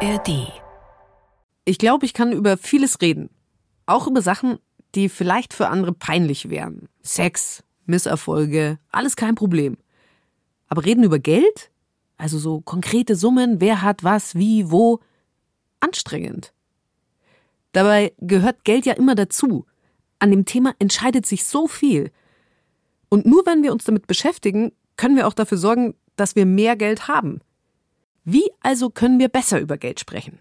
ARD. 0.00 0.52
Ich 1.64 1.78
glaube, 1.78 2.04
ich 2.04 2.12
kann 2.12 2.32
über 2.32 2.58
vieles 2.58 3.00
reden. 3.00 3.30
Auch 3.86 4.06
über 4.06 4.20
Sachen, 4.20 4.58
die 4.94 5.08
vielleicht 5.08 5.54
für 5.54 5.68
andere 5.68 5.92
peinlich 5.92 6.50
wären. 6.50 6.88
Sex, 7.02 7.62
Misserfolge, 7.86 8.78
alles 8.92 9.16
kein 9.16 9.36
Problem. 9.36 9.78
Aber 10.68 10.84
reden 10.84 11.02
über 11.02 11.18
Geld? 11.18 11.70
Also 12.18 12.38
so 12.38 12.60
konkrete 12.60 13.16
Summen, 13.16 13.60
wer 13.60 13.80
hat 13.80 14.04
was, 14.04 14.34
wie, 14.34 14.70
wo? 14.70 15.00
Anstrengend. 15.80 16.52
Dabei 17.72 18.12
gehört 18.18 18.64
Geld 18.64 18.84
ja 18.84 18.92
immer 18.92 19.14
dazu. 19.14 19.64
An 20.18 20.30
dem 20.30 20.44
Thema 20.44 20.74
entscheidet 20.78 21.24
sich 21.24 21.44
so 21.44 21.68
viel. 21.68 22.10
Und 23.08 23.24
nur 23.24 23.46
wenn 23.46 23.62
wir 23.62 23.72
uns 23.72 23.84
damit 23.84 24.06
beschäftigen, 24.06 24.72
können 24.96 25.16
wir 25.16 25.26
auch 25.26 25.34
dafür 25.34 25.56
sorgen, 25.58 25.94
dass 26.16 26.36
wir 26.36 26.44
mehr 26.44 26.76
Geld 26.76 27.08
haben. 27.08 27.40
Wie 28.28 28.50
also 28.60 28.90
können 28.90 29.20
wir 29.20 29.28
besser 29.28 29.60
über 29.60 29.76
Geld 29.76 30.00
sprechen? 30.00 30.40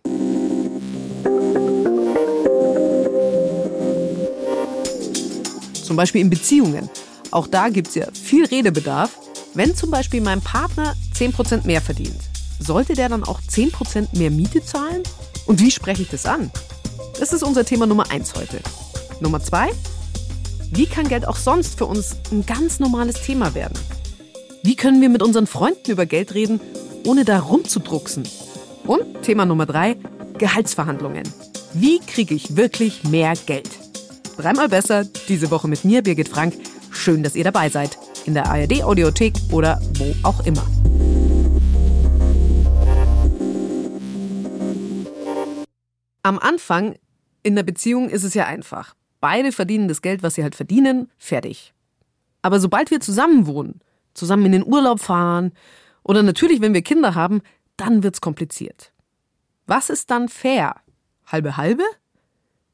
Zum 5.71 5.95
Beispiel 5.95 6.21
in 6.21 6.31
Beziehungen. 6.31 6.89
Auch 7.29 7.45
da 7.45 7.69
gibt 7.69 7.89
es 7.89 7.93
ja 7.93 8.07
viel 8.11 8.45
Redebedarf. 8.45 9.15
Wenn 9.53 9.75
zum 9.75 9.91
Beispiel 9.91 10.19
mein 10.21 10.41
Partner 10.41 10.95
10% 11.13 11.67
mehr 11.67 11.79
verdient, 11.79 12.17
sollte 12.59 12.95
der 12.95 13.07
dann 13.07 13.23
auch 13.23 13.39
10% 13.39 14.17
mehr 14.17 14.31
Miete 14.31 14.65
zahlen? 14.65 15.03
Und 15.45 15.61
wie 15.61 15.69
spreche 15.69 16.01
ich 16.01 16.09
das 16.09 16.25
an? 16.25 16.49
Das 17.19 17.33
ist 17.33 17.43
unser 17.43 17.65
Thema 17.65 17.85
Nummer 17.85 18.09
1 18.09 18.33
heute. 18.33 18.61
Nummer 19.19 19.43
2. 19.43 19.69
Wie 20.71 20.87
kann 20.87 21.07
Geld 21.07 21.27
auch 21.27 21.37
sonst 21.37 21.77
für 21.77 21.85
uns 21.85 22.15
ein 22.31 22.47
ganz 22.47 22.79
normales 22.79 23.21
Thema 23.21 23.53
werden? 23.53 23.77
Wie 24.63 24.75
können 24.75 25.01
wir 25.01 25.09
mit 25.09 25.21
unseren 25.21 25.45
Freunden 25.45 25.91
über 25.91 26.07
Geld 26.07 26.33
reden, 26.33 26.59
ohne 27.05 27.23
da 27.23 27.39
rumzudrucksen? 27.39 28.27
Und 28.85 29.21
Thema 29.21 29.45
Nummer 29.45 29.65
3. 29.65 29.95
Gehaltsverhandlungen. 30.37 31.23
Wie 31.73 31.99
kriege 31.99 32.33
ich 32.33 32.57
wirklich 32.57 33.03
mehr 33.03 33.33
Geld? 33.45 33.69
Dreimal 34.37 34.69
besser, 34.69 35.05
diese 35.27 35.51
Woche 35.51 35.67
mit 35.67 35.85
mir, 35.85 36.01
Birgit 36.01 36.27
Frank. 36.27 36.55
Schön, 36.91 37.23
dass 37.23 37.35
ihr 37.35 37.43
dabei 37.43 37.69
seid. 37.69 37.97
In 38.25 38.33
der 38.33 38.47
ARD 38.47 38.83
Audiothek 38.83 39.33
oder 39.51 39.79
wo 39.97 40.13
auch 40.27 40.45
immer. 40.45 40.65
Am 46.23 46.39
Anfang 46.39 46.95
in 47.43 47.55
der 47.55 47.63
Beziehung 47.63 48.09
ist 48.09 48.23
es 48.23 48.33
ja 48.33 48.47
einfach. 48.47 48.95
Beide 49.21 49.51
verdienen 49.51 49.87
das 49.87 50.01
Geld, 50.01 50.23
was 50.23 50.35
sie 50.35 50.43
halt 50.43 50.55
verdienen, 50.55 51.11
fertig. 51.17 51.73
Aber 52.41 52.59
sobald 52.59 52.89
wir 52.89 52.99
zusammen 52.99 53.45
wohnen, 53.45 53.79
zusammen 54.13 54.47
in 54.47 54.51
den 54.53 54.65
Urlaub 54.65 54.99
fahren 54.99 55.51
oder 56.05 56.23
natürlich, 56.23 56.61
wenn 56.61 56.73
wir 56.73 56.81
Kinder 56.81 57.15
haben, 57.15 57.41
dann 57.75 58.03
wird's 58.03 58.21
kompliziert. 58.21 58.93
Was 59.65 59.89
ist 59.89 60.09
dann 60.09 60.29
fair? 60.29 60.75
Halbe 61.25 61.57
halbe? 61.57 61.83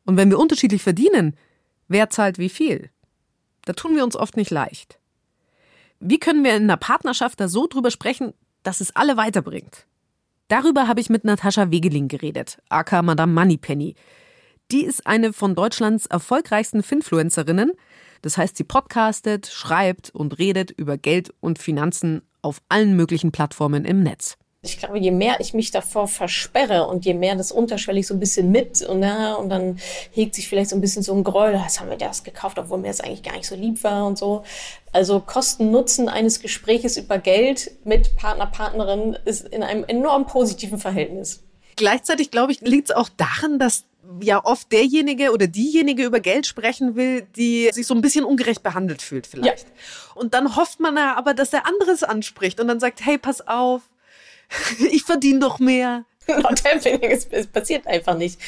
Und 0.05 0.17
wenn 0.17 0.29
wir 0.29 0.37
unterschiedlich 0.37 0.83
verdienen, 0.83 1.35
Wer 1.91 2.09
zahlt 2.09 2.37
wie 2.37 2.47
viel? 2.47 2.89
Da 3.65 3.73
tun 3.73 3.97
wir 3.97 4.05
uns 4.05 4.15
oft 4.15 4.37
nicht 4.37 4.49
leicht. 4.49 4.97
Wie 5.99 6.19
können 6.19 6.41
wir 6.41 6.55
in 6.55 6.63
einer 6.63 6.77
Partnerschaft 6.77 7.37
da 7.41 7.49
so 7.49 7.67
drüber 7.67 7.91
sprechen, 7.91 8.33
dass 8.63 8.79
es 8.79 8.95
alle 8.95 9.17
weiterbringt? 9.17 9.87
Darüber 10.47 10.87
habe 10.87 11.01
ich 11.01 11.09
mit 11.09 11.25
Natascha 11.25 11.69
Wegeling 11.69 12.07
geredet, 12.07 12.59
aka 12.69 13.01
Madame 13.01 13.33
Moneypenny. 13.33 13.95
Die 14.71 14.85
ist 14.85 15.05
eine 15.05 15.33
von 15.33 15.53
Deutschlands 15.53 16.05
erfolgreichsten 16.05 16.81
Finfluencerinnen. 16.81 17.73
Das 18.21 18.37
heißt, 18.37 18.55
sie 18.55 18.63
podcastet, 18.63 19.47
schreibt 19.47 20.11
und 20.11 20.39
redet 20.39 20.71
über 20.71 20.97
Geld 20.97 21.33
und 21.41 21.59
Finanzen 21.59 22.21
auf 22.41 22.61
allen 22.69 22.95
möglichen 22.95 23.31
Plattformen 23.31 23.85
im 23.85 24.03
Netz. 24.03 24.37
Ich 24.63 24.77
glaube, 24.77 24.99
je 24.99 25.09
mehr 25.09 25.39
ich 25.39 25.55
mich 25.55 25.71
davor 25.71 26.07
versperre 26.07 26.85
und 26.85 27.03
je 27.03 27.15
mehr 27.15 27.35
das 27.35 27.51
unterschwellig 27.51 28.05
so 28.05 28.13
ein 28.13 28.19
bisschen 28.19 28.51
mit 28.51 28.83
und, 28.83 29.01
ja, 29.01 29.33
und 29.33 29.49
dann 29.49 29.79
hegt 30.11 30.35
sich 30.35 30.47
vielleicht 30.47 30.69
so 30.69 30.75
ein 30.75 30.81
bisschen 30.81 31.01
so 31.01 31.15
ein 31.15 31.23
Groll, 31.23 31.53
das 31.53 31.79
haben 31.79 31.89
wir 31.89 31.97
das 31.97 32.23
gekauft, 32.23 32.59
obwohl 32.59 32.77
mir 32.77 32.89
das 32.89 33.01
eigentlich 33.01 33.23
gar 33.23 33.35
nicht 33.35 33.47
so 33.47 33.55
lieb 33.55 33.83
war 33.83 34.05
und 34.05 34.19
so. 34.19 34.43
Also 34.91 35.19
Kosten-Nutzen 35.19 36.09
eines 36.09 36.41
Gespräches 36.41 36.95
über 36.97 37.17
Geld 37.17 37.71
mit 37.85 38.15
Partner, 38.17 38.45
Partnerin 38.45 39.17
ist 39.25 39.47
in 39.47 39.63
einem 39.63 39.83
enorm 39.83 40.27
positiven 40.27 40.77
Verhältnis. 40.77 41.41
Gleichzeitig, 41.75 42.29
glaube 42.29 42.51
ich, 42.51 42.61
liegt 42.61 42.91
es 42.91 42.95
auch 42.95 43.09
daran, 43.09 43.57
dass 43.57 43.85
ja 44.21 44.43
oft 44.43 44.71
derjenige 44.71 45.31
oder 45.31 45.47
diejenige 45.47 46.03
über 46.03 46.19
Geld 46.19 46.47
sprechen 46.47 46.95
will, 46.95 47.21
die 47.35 47.69
sich 47.71 47.87
so 47.87 47.93
ein 47.93 48.01
bisschen 48.01 48.25
ungerecht 48.25 48.63
behandelt 48.63 49.01
fühlt 49.01 49.27
vielleicht. 49.27 49.67
Ja. 49.67 49.73
Und 50.15 50.33
dann 50.33 50.55
hofft 50.55 50.79
man 50.79 50.97
ja 50.97 51.15
aber, 51.15 51.33
dass 51.33 51.51
der 51.51 51.65
andere 51.65 51.91
es 51.91 52.03
anspricht 52.03 52.59
und 52.59 52.67
dann 52.67 52.79
sagt, 52.79 53.05
hey, 53.05 53.17
pass 53.17 53.47
auf, 53.47 53.81
ich 54.91 55.03
verdiene 55.03 55.39
doch 55.39 55.59
mehr. 55.59 56.05
es 57.31 57.47
passiert 57.47 57.87
einfach 57.87 58.15
nicht. 58.15 58.39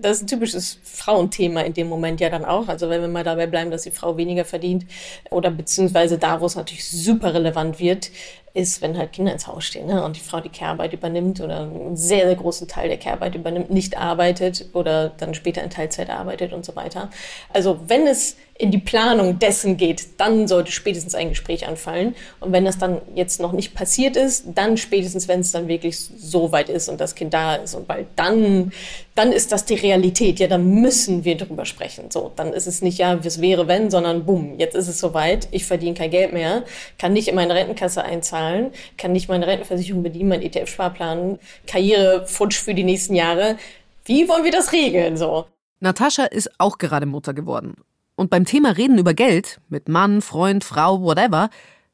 Das 0.00 0.16
ist 0.16 0.22
ein 0.22 0.26
typisches 0.26 0.78
Frauenthema 0.82 1.60
in 1.60 1.74
dem 1.74 1.88
Moment 1.88 2.20
ja 2.20 2.30
dann 2.30 2.44
auch. 2.44 2.68
Also 2.68 2.88
wenn 2.88 3.00
wir 3.00 3.08
mal 3.08 3.24
dabei 3.24 3.46
bleiben, 3.46 3.70
dass 3.70 3.82
die 3.82 3.90
Frau 3.90 4.16
weniger 4.16 4.44
verdient 4.44 4.86
oder 5.30 5.50
beziehungsweise 5.50 6.18
da, 6.18 6.40
wo 6.40 6.46
es 6.46 6.56
natürlich 6.56 6.88
super 6.88 7.34
relevant 7.34 7.78
wird, 7.78 8.10
ist, 8.54 8.82
wenn 8.82 8.98
halt 8.98 9.12
Kinder 9.12 9.32
ins 9.32 9.46
Haus 9.46 9.64
stehen 9.64 9.86
ne? 9.86 10.04
und 10.04 10.16
die 10.16 10.20
Frau 10.20 10.40
die 10.40 10.48
Care-Arbeit 10.48 10.92
übernimmt 10.92 11.40
oder 11.40 11.60
einen 11.60 11.96
sehr, 11.96 12.26
sehr 12.26 12.34
großen 12.34 12.66
Teil 12.66 12.88
der 12.88 12.98
Care-Arbeit 12.98 13.34
übernimmt, 13.34 13.70
nicht 13.70 13.96
arbeitet 13.96 14.66
oder 14.72 15.10
dann 15.10 15.34
später 15.34 15.62
in 15.62 15.70
Teilzeit 15.70 16.10
arbeitet 16.10 16.52
und 16.52 16.64
so 16.64 16.74
weiter. 16.74 17.10
Also 17.52 17.78
wenn 17.86 18.06
es 18.06 18.36
in 18.58 18.72
die 18.72 18.78
Planung 18.78 19.38
dessen 19.38 19.76
geht, 19.76 20.18
dann 20.18 20.48
sollte 20.48 20.72
spätestens 20.72 21.14
ein 21.14 21.28
Gespräch 21.28 21.68
anfallen. 21.68 22.16
Und 22.40 22.50
wenn 22.50 22.64
das 22.64 22.76
dann 22.76 23.00
jetzt 23.14 23.40
noch 23.40 23.52
nicht 23.52 23.72
passiert 23.72 24.16
ist, 24.16 24.46
dann 24.56 24.76
spätestens, 24.76 25.28
wenn 25.28 25.40
es 25.40 25.52
dann 25.52 25.68
wirklich 25.68 25.96
so 25.96 26.50
weit 26.50 26.68
ist 26.68 26.88
und 26.88 27.00
das 27.00 27.14
Kind 27.14 27.32
da 27.32 27.54
ist. 27.54 27.76
Und 27.76 27.88
weil 27.88 28.06
dann, 28.16 28.72
dann 29.14 29.30
ist 29.30 29.52
das 29.52 29.64
die 29.64 29.76
Realität. 29.76 30.40
Ja, 30.40 30.48
dann 30.48 30.66
müssen 30.66 31.24
wir 31.24 31.36
drüber 31.36 31.64
sprechen. 31.64 32.10
So, 32.10 32.32
dann 32.34 32.52
ist 32.52 32.66
es 32.66 32.82
nicht, 32.82 32.98
ja, 32.98 33.24
was 33.24 33.40
wäre 33.40 33.68
wenn, 33.68 33.92
sondern 33.92 34.26
bumm, 34.26 34.58
jetzt 34.58 34.74
ist 34.74 34.88
es 34.88 34.98
soweit. 34.98 35.46
Ich 35.52 35.64
verdiene 35.64 35.94
kein 35.94 36.10
Geld 36.10 36.32
mehr, 36.32 36.64
kann 36.98 37.12
nicht 37.12 37.28
in 37.28 37.36
meine 37.36 37.54
Rentenkasse 37.54 38.02
einzahlen, 38.04 38.72
kann 38.96 39.12
nicht 39.12 39.28
meine 39.28 39.46
Rentenversicherung 39.46 40.02
bedienen, 40.02 40.30
mein 40.30 40.42
ETF-Sparplan, 40.42 41.38
Karrierefutsch 41.68 42.58
für 42.58 42.74
die 42.74 42.84
nächsten 42.84 43.14
Jahre. 43.14 43.56
Wie 44.04 44.28
wollen 44.28 44.42
wir 44.42 44.52
das 44.52 44.72
regeln? 44.72 45.16
So. 45.16 45.44
Natascha 45.78 46.24
ist 46.24 46.50
auch 46.58 46.78
gerade 46.78 47.06
Mutter 47.06 47.34
geworden 47.34 47.76
und 48.18 48.30
beim 48.30 48.44
Thema 48.44 48.70
Reden 48.70 48.98
über 48.98 49.14
Geld, 49.14 49.60
mit 49.68 49.88
Mann, 49.88 50.22
Freund, 50.22 50.64
Frau, 50.64 51.02
whatever, 51.02 51.50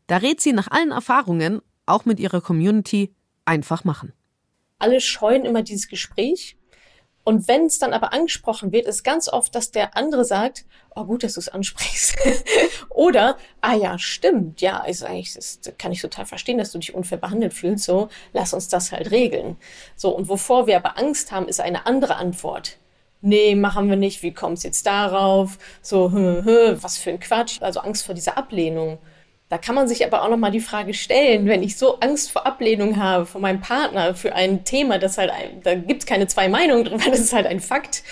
da 0.06 0.16
rät 0.16 0.40
sie 0.40 0.54
nach 0.54 0.70
allen 0.70 0.90
Erfahrungen, 0.90 1.60
auch 1.84 2.06
mit 2.06 2.18
ihrer 2.18 2.40
Community, 2.40 3.14
einfach 3.44 3.84
machen. 3.84 4.14
Alle 4.78 5.02
scheuen 5.02 5.44
immer 5.44 5.62
dieses 5.62 5.86
Gespräch. 5.86 6.56
Und 7.24 7.46
wenn 7.46 7.66
es 7.66 7.78
dann 7.78 7.92
aber 7.92 8.14
angesprochen 8.14 8.72
wird, 8.72 8.86
ist 8.86 9.02
ganz 9.02 9.28
oft, 9.28 9.54
dass 9.54 9.70
der 9.70 9.98
andere 9.98 10.24
sagt, 10.24 10.64
oh 10.94 11.04
gut, 11.04 11.24
dass 11.24 11.34
du 11.34 11.40
es 11.40 11.48
ansprichst. 11.50 12.16
Oder, 12.88 13.36
ah 13.60 13.74
ja, 13.74 13.98
stimmt, 13.98 14.62
ja, 14.62 14.82
ist 14.84 15.04
eigentlich, 15.04 15.34
das 15.34 15.60
kann 15.76 15.92
ich 15.92 16.00
total 16.00 16.24
verstehen, 16.24 16.56
dass 16.56 16.72
du 16.72 16.78
dich 16.78 16.94
unfair 16.94 17.18
behandelt 17.18 17.52
fühlst, 17.52 17.84
so, 17.84 18.08
lass 18.32 18.54
uns 18.54 18.68
das 18.68 18.92
halt 18.92 19.10
regeln. 19.10 19.56
So, 19.94 20.08
und 20.16 20.28
wovor 20.28 20.66
wir 20.66 20.76
aber 20.76 20.98
Angst 20.98 21.32
haben, 21.32 21.48
ist 21.48 21.60
eine 21.60 21.84
andere 21.84 22.16
Antwort 22.16 22.78
nee, 23.24 23.54
machen 23.54 23.88
wir 23.88 23.96
nicht, 23.96 24.22
wie 24.22 24.32
kommt 24.32 24.58
es 24.58 24.64
jetzt 24.64 24.86
darauf? 24.86 25.58
So, 25.82 26.12
hö, 26.12 26.42
hö, 26.44 26.76
was 26.80 26.98
für 26.98 27.10
ein 27.10 27.20
Quatsch. 27.20 27.60
Also 27.60 27.80
Angst 27.80 28.06
vor 28.06 28.14
dieser 28.14 28.36
Ablehnung. 28.38 28.98
Da 29.48 29.58
kann 29.58 29.74
man 29.74 29.88
sich 29.88 30.04
aber 30.06 30.22
auch 30.22 30.30
nochmal 30.30 30.50
die 30.50 30.60
Frage 30.60 30.94
stellen, 30.94 31.46
wenn 31.46 31.62
ich 31.62 31.76
so 31.76 32.00
Angst 32.00 32.30
vor 32.30 32.46
Ablehnung 32.46 32.96
habe 32.96 33.26
von 33.26 33.42
meinem 33.42 33.60
Partner 33.60 34.14
für 34.14 34.34
ein 34.34 34.64
Thema, 34.64 34.98
das 34.98 35.18
halt, 35.18 35.30
ein, 35.30 35.62
da 35.62 35.74
gibt 35.74 36.02
es 36.02 36.06
keine 36.06 36.26
zwei 36.26 36.48
Meinungen 36.48 36.84
drüber, 36.84 37.04
das 37.10 37.20
ist 37.20 37.32
halt 37.32 37.46
ein 37.46 37.60
Fakt 37.60 38.02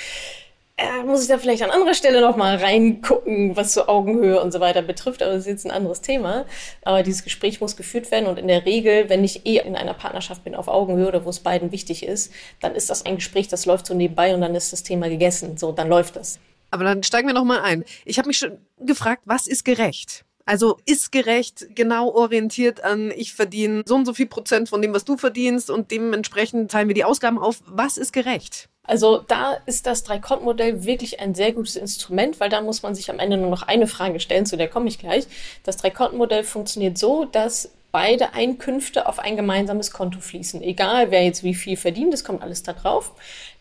äh, 0.77 1.03
muss 1.05 1.23
ich 1.23 1.29
da 1.29 1.39
vielleicht 1.39 1.63
an 1.63 1.71
anderer 1.71 1.95
Stelle 1.95 2.21
nochmal 2.21 2.57
reingucken, 2.57 3.57
was 3.57 3.75
so 3.75 3.87
Augenhöhe 3.87 4.41
und 4.41 4.53
so 4.53 4.61
weiter 4.61 4.83
betrifft. 4.83 5.23
Aber 5.23 5.33
das 5.33 5.43
ist 5.43 5.47
jetzt 5.47 5.67
ein 5.67 5.71
anderes 5.71 6.01
Thema. 6.01 6.45
Aber 6.83 7.03
dieses 7.03 7.25
Gespräch 7.25 7.61
muss 7.61 7.77
geführt 7.77 8.11
werden. 8.11 8.27
Und 8.27 8.39
in 8.39 8.49
der 8.49 8.65
Regel, 8.65 9.09
wenn 9.09 9.23
ich 9.23 9.47
eh 9.47 9.59
in 9.59 9.77
einer 9.77 9.95
Partnerschaft 9.95 10.45
bin 10.45 10.55
auf 10.55 10.69
Augenhöhe 10.69 11.09
oder 11.09 11.25
wo 11.25 11.31
es 11.31 11.41
beiden 11.41 11.73
wichtig 11.73 12.05
ist, 12.05 12.33
dann 12.61 12.75
ist 12.75 12.91
das 12.91 13.05
ein 13.05 13.17
Gespräch, 13.17 13.49
das 13.49 13.67
läuft 13.67 13.87
so 13.87 13.95
nebenbei 13.95 14.35
und 14.35 14.41
dann 14.41 14.55
ist 14.55 14.73
das 14.73 14.83
Thema 14.83 15.09
gegessen. 15.09 15.57
So, 15.57 15.73
dann 15.73 15.89
läuft 15.89 16.17
das. 16.17 16.39
Aber 16.71 16.85
dann 16.85 17.03
steigen 17.03 17.29
wir 17.29 17.35
nochmal 17.35 17.61
ein. 17.61 17.85
Ich 18.07 18.19
habe 18.19 18.29
mich 18.29 18.39
schon 18.39 18.59
gefragt, 18.81 19.23
was 19.27 19.47
ist 19.47 19.65
gerecht? 19.65 20.25
Also 20.45 20.79
ist 20.85 21.13
gerecht 21.13 21.67
genau 21.75 22.11
orientiert 22.11 22.83
an, 22.85 23.13
ich 23.15 23.35
verdiene 23.35 23.83
so 23.87 23.95
und 23.95 24.07
so 24.07 24.15
viel 24.15 24.27
Prozent 24.27 24.69
von 24.69 24.83
dem, 24.83 24.95
was 24.95 25.05
du 25.05 25.17
verdienst 25.17 25.71
und 25.71 25.91
dementsprechend 25.91 26.71
teilen 26.71 26.89
wir 26.89 26.95
die 26.95 27.05
Ausgaben 27.05 27.39
auf. 27.39 27.63
Was 27.67 27.97
ist 27.97 28.13
gerecht? 28.13 28.69
Also 28.85 29.19
da 29.19 29.55
ist 29.67 29.87
das 29.87 30.03
Drei-Konten-Modell 30.03 30.85
wirklich 30.85 31.21
ein 31.21 31.35
sehr 31.35 31.53
gutes 31.53 31.77
Instrument, 31.77 32.41
weil 32.41 32.49
da 32.49 32.61
muss 32.61 32.83
man 32.83 32.97
sich 32.97 33.11
am 33.11 33.21
Ende 33.21 33.37
nur 33.37 33.49
noch 33.49 33.63
eine 33.63 33.87
Frage 33.87 34.19
stellen, 34.19 34.45
zu 34.45 34.57
der 34.57 34.69
komme 34.69 34.89
ich 34.89 34.99
gleich. 34.99 35.27
Das 35.63 35.77
Drei-Konten-Modell 35.77 36.43
funktioniert 36.43 36.99
so, 36.99 37.25
dass 37.25 37.71
beide 37.93 38.33
Einkünfte 38.33 39.07
auf 39.07 39.19
ein 39.19 39.37
gemeinsames 39.37 39.91
Konto 39.91 40.19
fließen. 40.19 40.63
Egal, 40.63 41.11
wer 41.11 41.25
jetzt 41.25 41.45
wie 41.45 41.55
viel 41.55 41.77
verdient, 41.77 42.13
das 42.13 42.25
kommt 42.25 42.43
alles 42.43 42.63
da 42.63 42.73
drauf. 42.73 43.13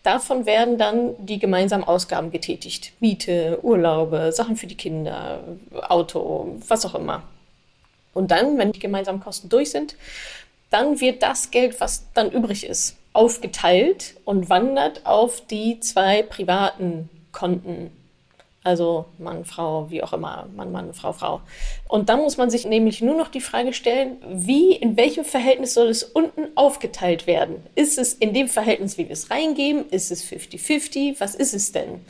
Davon 0.03 0.45
werden 0.45 0.77
dann 0.77 1.13
die 1.23 1.37
gemeinsamen 1.37 1.83
Ausgaben 1.83 2.31
getätigt. 2.31 2.93
Miete, 3.01 3.59
Urlaube, 3.61 4.31
Sachen 4.31 4.55
für 4.55 4.67
die 4.67 4.77
Kinder, 4.77 5.43
Auto, 5.89 6.57
was 6.67 6.85
auch 6.85 6.95
immer. 6.95 7.23
Und 8.13 8.31
dann, 8.31 8.57
wenn 8.57 8.71
die 8.71 8.79
gemeinsamen 8.79 9.19
Kosten 9.19 9.49
durch 9.49 9.71
sind, 9.71 9.95
dann 10.69 10.99
wird 11.01 11.21
das 11.21 11.51
Geld, 11.51 11.79
was 11.79 12.05
dann 12.13 12.31
übrig 12.31 12.65
ist, 12.65 12.95
aufgeteilt 13.13 14.15
und 14.23 14.49
wandert 14.49 15.05
auf 15.05 15.45
die 15.45 15.79
zwei 15.81 16.23
privaten 16.23 17.09
Konten. 17.33 17.91
Also 18.63 19.05
Mann, 19.17 19.43
Frau, 19.43 19.89
wie 19.89 20.03
auch 20.03 20.13
immer, 20.13 20.47
Mann, 20.55 20.71
Mann, 20.71 20.93
Frau, 20.93 21.13
Frau. 21.13 21.41
Und 21.87 22.09
dann 22.09 22.19
muss 22.19 22.37
man 22.37 22.51
sich 22.51 22.65
nämlich 22.65 23.01
nur 23.01 23.15
noch 23.15 23.29
die 23.29 23.41
Frage 23.41 23.73
stellen, 23.73 24.17
wie, 24.27 24.73
in 24.73 24.97
welchem 24.97 25.25
Verhältnis 25.25 25.73
soll 25.73 25.87
es 25.87 26.03
unten 26.03 26.47
aufgeteilt 26.55 27.25
werden? 27.25 27.63
Ist 27.73 27.97
es 27.97 28.13
in 28.13 28.33
dem 28.33 28.47
Verhältnis, 28.47 28.99
wie 28.99 29.07
wir 29.07 29.13
es 29.13 29.31
reingeben? 29.31 29.89
Ist 29.89 30.11
es 30.11 30.23
50-50? 30.23 31.19
Was 31.19 31.33
ist 31.33 31.55
es 31.55 31.71
denn? 31.71 32.01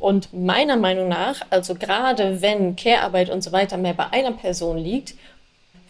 Und 0.00 0.32
meiner 0.32 0.76
Meinung 0.76 1.08
nach, 1.08 1.42
also 1.50 1.76
gerade 1.76 2.42
wenn 2.42 2.74
Care-Arbeit 2.74 3.30
und 3.30 3.42
so 3.42 3.52
weiter 3.52 3.76
mehr 3.76 3.94
bei 3.94 4.08
einer 4.10 4.32
Person 4.32 4.76
liegt 4.76 5.14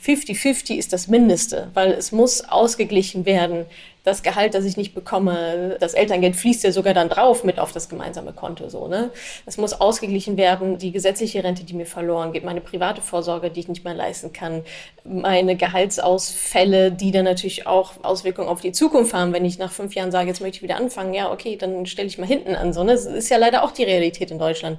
50-50 0.05 0.75
ist 0.75 0.93
das 0.93 1.09
Mindeste, 1.09 1.71
weil 1.73 1.93
es 1.93 2.13
muss 2.13 2.43
ausgeglichen 2.43 3.25
werden. 3.25 3.65
Das 4.05 4.23
Gehalt, 4.23 4.55
das 4.55 4.67
ich 4.67 4.77
nicht 4.77 4.95
bekomme, 4.95 5.79
das 5.81 5.95
Elterngeld 5.95 6.37
fließt 6.37 6.63
ja 6.63 6.73
sogar 6.73 6.93
dann 6.93 7.09
drauf 7.09 7.43
mit 7.43 7.59
auf 7.59 7.73
das 7.73 7.89
gemeinsame 7.89 8.35
Konto, 8.35 8.69
so, 8.69 8.87
ne? 8.87 9.11
Es 9.47 9.57
muss 9.57 9.73
ausgeglichen 9.73 10.37
werden, 10.37 10.77
die 10.77 10.93
gesetzliche 10.93 11.43
Rente, 11.43 11.65
die 11.65 11.73
mir 11.73 11.87
verloren 11.87 12.35
geht, 12.35 12.45
meine 12.45 12.61
private 12.61 13.01
Vorsorge, 13.01 13.51
die 13.51 13.61
ich 13.61 13.69
nicht 13.69 13.83
mehr 13.83 13.95
leisten 13.95 14.35
kann, 14.35 14.63
meine 15.05 15.57
Gehaltsausfälle, 15.57 16.93
die 16.93 17.13
dann 17.13 17.25
natürlich 17.25 17.67
auch 17.67 17.93
Auswirkungen 18.03 18.49
auf 18.49 18.61
die 18.61 18.73
Zukunft 18.73 19.15
haben. 19.15 19.33
Wenn 19.33 19.47
ich 19.47 19.59
nach 19.59 19.73
fünf 19.73 19.95
Jahren 19.95 20.13
sage, 20.13 20.29
jetzt 20.29 20.43
möchte 20.43 20.57
ich 20.57 20.63
wieder 20.63 20.77
anfangen, 20.77 21.15
ja, 21.15 21.33
okay, 21.33 21.57
dann 21.57 21.87
stelle 21.87 22.09
ich 22.09 22.19
mal 22.19 22.27
hinten 22.27 22.55
an, 22.55 22.75
so, 22.75 22.85
ne? 22.85 22.93
Das 22.93 23.07
ist 23.07 23.31
ja 23.31 23.39
leider 23.39 23.65
auch 23.65 23.73
die 23.73 23.85
Realität 23.85 24.31
in 24.31 24.39
Deutschland. 24.39 24.79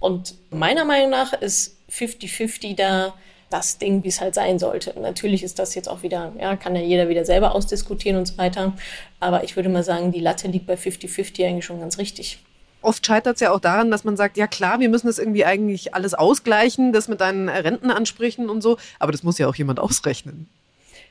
Und 0.00 0.34
meiner 0.48 0.86
Meinung 0.86 1.10
nach 1.10 1.34
ist 1.34 1.76
50-50 1.90 2.74
da, 2.74 3.12
das 3.52 3.78
Ding, 3.78 4.04
wie 4.04 4.08
es 4.08 4.20
halt 4.20 4.34
sein 4.34 4.58
sollte. 4.58 4.98
Natürlich 5.00 5.42
ist 5.42 5.58
das 5.58 5.74
jetzt 5.74 5.88
auch 5.88 6.02
wieder, 6.02 6.32
ja, 6.38 6.56
kann 6.56 6.74
ja 6.74 6.82
jeder 6.82 7.08
wieder 7.08 7.24
selber 7.24 7.54
ausdiskutieren 7.54 8.18
und 8.18 8.26
so 8.26 8.38
weiter. 8.38 8.72
Aber 9.20 9.44
ich 9.44 9.56
würde 9.56 9.68
mal 9.68 9.84
sagen, 9.84 10.12
die 10.12 10.20
Latte 10.20 10.48
liegt 10.48 10.66
bei 10.66 10.74
50-50 10.74 11.46
eigentlich 11.46 11.64
schon 11.64 11.80
ganz 11.80 11.98
richtig. 11.98 12.38
Oft 12.82 13.06
scheitert 13.06 13.36
es 13.36 13.40
ja 13.40 13.52
auch 13.52 13.60
daran, 13.60 13.90
dass 13.90 14.04
man 14.04 14.16
sagt, 14.16 14.36
ja 14.36 14.46
klar, 14.46 14.80
wir 14.80 14.88
müssen 14.88 15.06
das 15.06 15.18
irgendwie 15.18 15.44
eigentlich 15.44 15.94
alles 15.94 16.14
ausgleichen, 16.14 16.92
das 16.92 17.06
mit 17.06 17.20
deinen 17.20 17.48
Rentenansprüchen 17.48 18.50
und 18.50 18.60
so, 18.60 18.76
aber 18.98 19.12
das 19.12 19.22
muss 19.22 19.38
ja 19.38 19.46
auch 19.46 19.54
jemand 19.54 19.78
ausrechnen. 19.78 20.48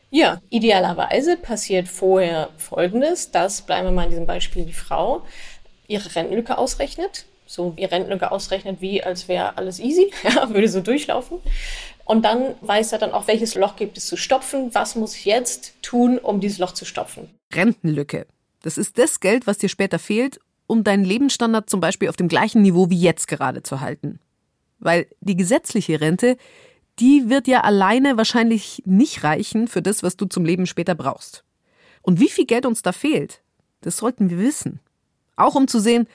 Ja, 0.09 0.41
idealerweise 0.49 1.37
passiert 1.37 1.87
vorher 1.87 2.49
Folgendes, 2.57 3.31
dass, 3.31 3.61
bleiben 3.61 3.87
wir 3.87 3.91
mal 3.91 4.03
in 4.03 4.09
diesem 4.09 4.25
Beispiel, 4.25 4.65
die 4.65 4.73
Frau 4.73 5.21
ihre 5.87 6.13
Rentenlücke 6.13 6.57
ausrechnet, 6.57 7.25
so 7.45 7.77
wie 7.77 7.85
Rentenlücke 7.85 8.29
ausrechnet, 8.29 8.81
wie 8.81 9.01
als 9.01 9.29
wäre 9.29 9.57
alles 9.57 9.79
easy, 9.79 10.11
ja, 10.23 10.49
würde 10.49 10.67
so 10.67 10.81
durchlaufen. 10.81 11.39
Und 12.11 12.23
dann 12.23 12.55
weiß 12.59 12.91
er 12.91 12.97
dann 12.97 13.13
auch, 13.13 13.27
welches 13.27 13.55
Loch 13.55 13.77
gibt 13.77 13.97
es 13.97 14.05
zu 14.05 14.17
stopfen, 14.17 14.75
was 14.75 14.97
muss 14.97 15.15
ich 15.15 15.23
jetzt 15.23 15.81
tun, 15.81 16.17
um 16.17 16.41
dieses 16.41 16.59
Loch 16.59 16.73
zu 16.73 16.83
stopfen. 16.83 17.29
Rentenlücke. 17.53 18.27
Das 18.63 18.77
ist 18.77 18.97
das 18.97 19.21
Geld, 19.21 19.47
was 19.47 19.59
dir 19.59 19.69
später 19.69 19.97
fehlt, 19.97 20.41
um 20.67 20.83
deinen 20.83 21.05
Lebensstandard 21.05 21.69
zum 21.69 21.79
Beispiel 21.79 22.09
auf 22.09 22.17
dem 22.17 22.27
gleichen 22.27 22.63
Niveau 22.63 22.89
wie 22.89 22.99
jetzt 22.99 23.29
gerade 23.29 23.63
zu 23.63 23.79
halten. 23.79 24.19
Weil 24.79 25.07
die 25.21 25.37
gesetzliche 25.37 26.01
Rente, 26.01 26.35
die 26.99 27.29
wird 27.29 27.47
ja 27.47 27.61
alleine 27.61 28.17
wahrscheinlich 28.17 28.83
nicht 28.85 29.23
reichen 29.23 29.69
für 29.69 29.81
das, 29.81 30.03
was 30.03 30.17
du 30.17 30.25
zum 30.25 30.43
Leben 30.43 30.65
später 30.65 30.95
brauchst. 30.95 31.45
Und 32.01 32.19
wie 32.19 32.27
viel 32.27 32.45
Geld 32.45 32.65
uns 32.65 32.81
da 32.81 32.91
fehlt, 32.91 33.39
das 33.79 33.95
sollten 33.95 34.29
wir 34.29 34.37
wissen. 34.37 34.81
Auch 35.37 35.55
um 35.55 35.69
zu 35.69 35.79
sehen, 35.79 36.09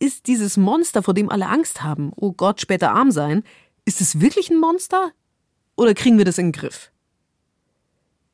ist 0.00 0.26
dieses 0.26 0.56
Monster, 0.56 1.04
vor 1.04 1.14
dem 1.14 1.30
alle 1.30 1.46
Angst 1.46 1.84
haben, 1.84 2.12
oh 2.16 2.32
Gott, 2.32 2.60
später 2.60 2.90
arm 2.90 3.12
sein, 3.12 3.44
ist 3.84 4.00
es 4.00 4.20
wirklich 4.20 4.50
ein 4.50 4.58
Monster? 4.58 5.12
Oder 5.76 5.94
kriegen 5.94 6.18
wir 6.18 6.24
das 6.24 6.38
in 6.38 6.46
den 6.46 6.52
Griff? 6.52 6.90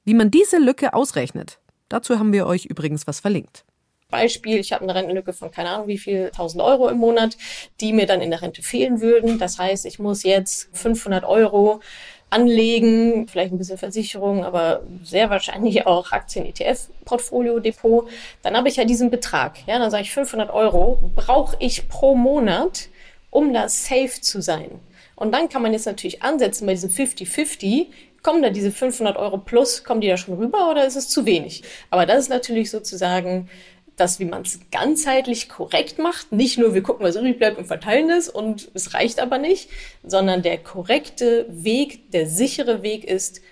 Wie 0.04 0.14
man 0.14 0.30
diese 0.30 0.58
Lücke 0.58 0.94
ausrechnet, 0.94 1.58
dazu 1.88 2.18
haben 2.18 2.32
wir 2.32 2.46
euch 2.46 2.66
übrigens 2.66 3.06
was 3.06 3.20
verlinkt. 3.20 3.64
Beispiel, 4.10 4.58
ich 4.58 4.72
habe 4.72 4.82
eine 4.82 4.94
Rentenlücke 4.94 5.32
von 5.32 5.50
keine 5.50 5.70
Ahnung 5.70 5.86
wie 5.86 5.98
viel, 5.98 6.26
1000 6.26 6.62
Euro 6.62 6.88
im 6.88 6.98
Monat, 6.98 7.36
die 7.80 7.92
mir 7.92 8.06
dann 8.06 8.20
in 8.20 8.30
der 8.30 8.42
Rente 8.42 8.62
fehlen 8.62 9.00
würden. 9.00 9.38
Das 9.38 9.58
heißt, 9.58 9.86
ich 9.86 9.98
muss 9.98 10.24
jetzt 10.24 10.68
500 10.76 11.24
Euro 11.24 11.80
anlegen, 12.28 13.26
vielleicht 13.28 13.52
ein 13.52 13.58
bisschen 13.58 13.78
Versicherung, 13.78 14.44
aber 14.44 14.82
sehr 15.02 15.30
wahrscheinlich 15.30 15.86
auch 15.86 16.12
Aktien-ETF-Portfolio-Depot. 16.12 18.08
Dann 18.42 18.56
habe 18.56 18.68
ich 18.68 18.76
ja 18.76 18.84
diesen 18.84 19.10
Betrag. 19.10 19.58
Ja, 19.66 19.78
dann 19.78 19.90
sage 19.90 20.04
ich 20.04 20.12
500 20.12 20.50
Euro 20.50 21.12
brauche 21.14 21.56
ich 21.58 21.88
pro 21.88 22.14
Monat, 22.14 22.88
um 23.30 23.52
da 23.52 23.68
safe 23.68 24.20
zu 24.20 24.40
sein. 24.40 24.80
Und 25.20 25.32
dann 25.32 25.50
kann 25.50 25.60
man 25.60 25.74
jetzt 25.74 25.84
natürlich 25.84 26.22
ansetzen 26.22 26.64
bei 26.64 26.72
diesem 26.72 26.88
50-50. 26.88 27.88
Kommen 28.22 28.42
da 28.42 28.48
diese 28.48 28.72
500 28.72 29.18
Euro 29.18 29.36
plus, 29.36 29.84
kommen 29.84 30.00
die 30.00 30.08
da 30.08 30.16
schon 30.16 30.34
rüber 30.34 30.70
oder 30.70 30.86
ist 30.86 30.96
es 30.96 31.08
zu 31.08 31.26
wenig? 31.26 31.62
Aber 31.90 32.06
das 32.06 32.20
ist 32.20 32.28
natürlich 32.30 32.70
sozusagen 32.70 33.50
das, 33.96 34.18
wie 34.18 34.24
man 34.24 34.42
es 34.42 34.60
ganzheitlich 34.70 35.50
korrekt 35.50 35.98
macht. 35.98 36.32
Nicht 36.32 36.56
nur, 36.56 36.72
wir 36.72 36.82
gucken, 36.82 37.04
was 37.04 37.16
übrig 37.16 37.38
bleibt 37.38 37.58
und 37.58 37.66
verteilen 37.66 38.08
es 38.08 38.30
und 38.30 38.70
es 38.72 38.94
reicht 38.94 39.20
aber 39.20 39.36
nicht, 39.36 39.68
sondern 40.02 40.40
der 40.40 40.56
korrekte 40.56 41.44
Weg, 41.50 42.10
der 42.12 42.26
sichere 42.26 42.82
Weg 42.82 43.04
ist, 43.04 43.42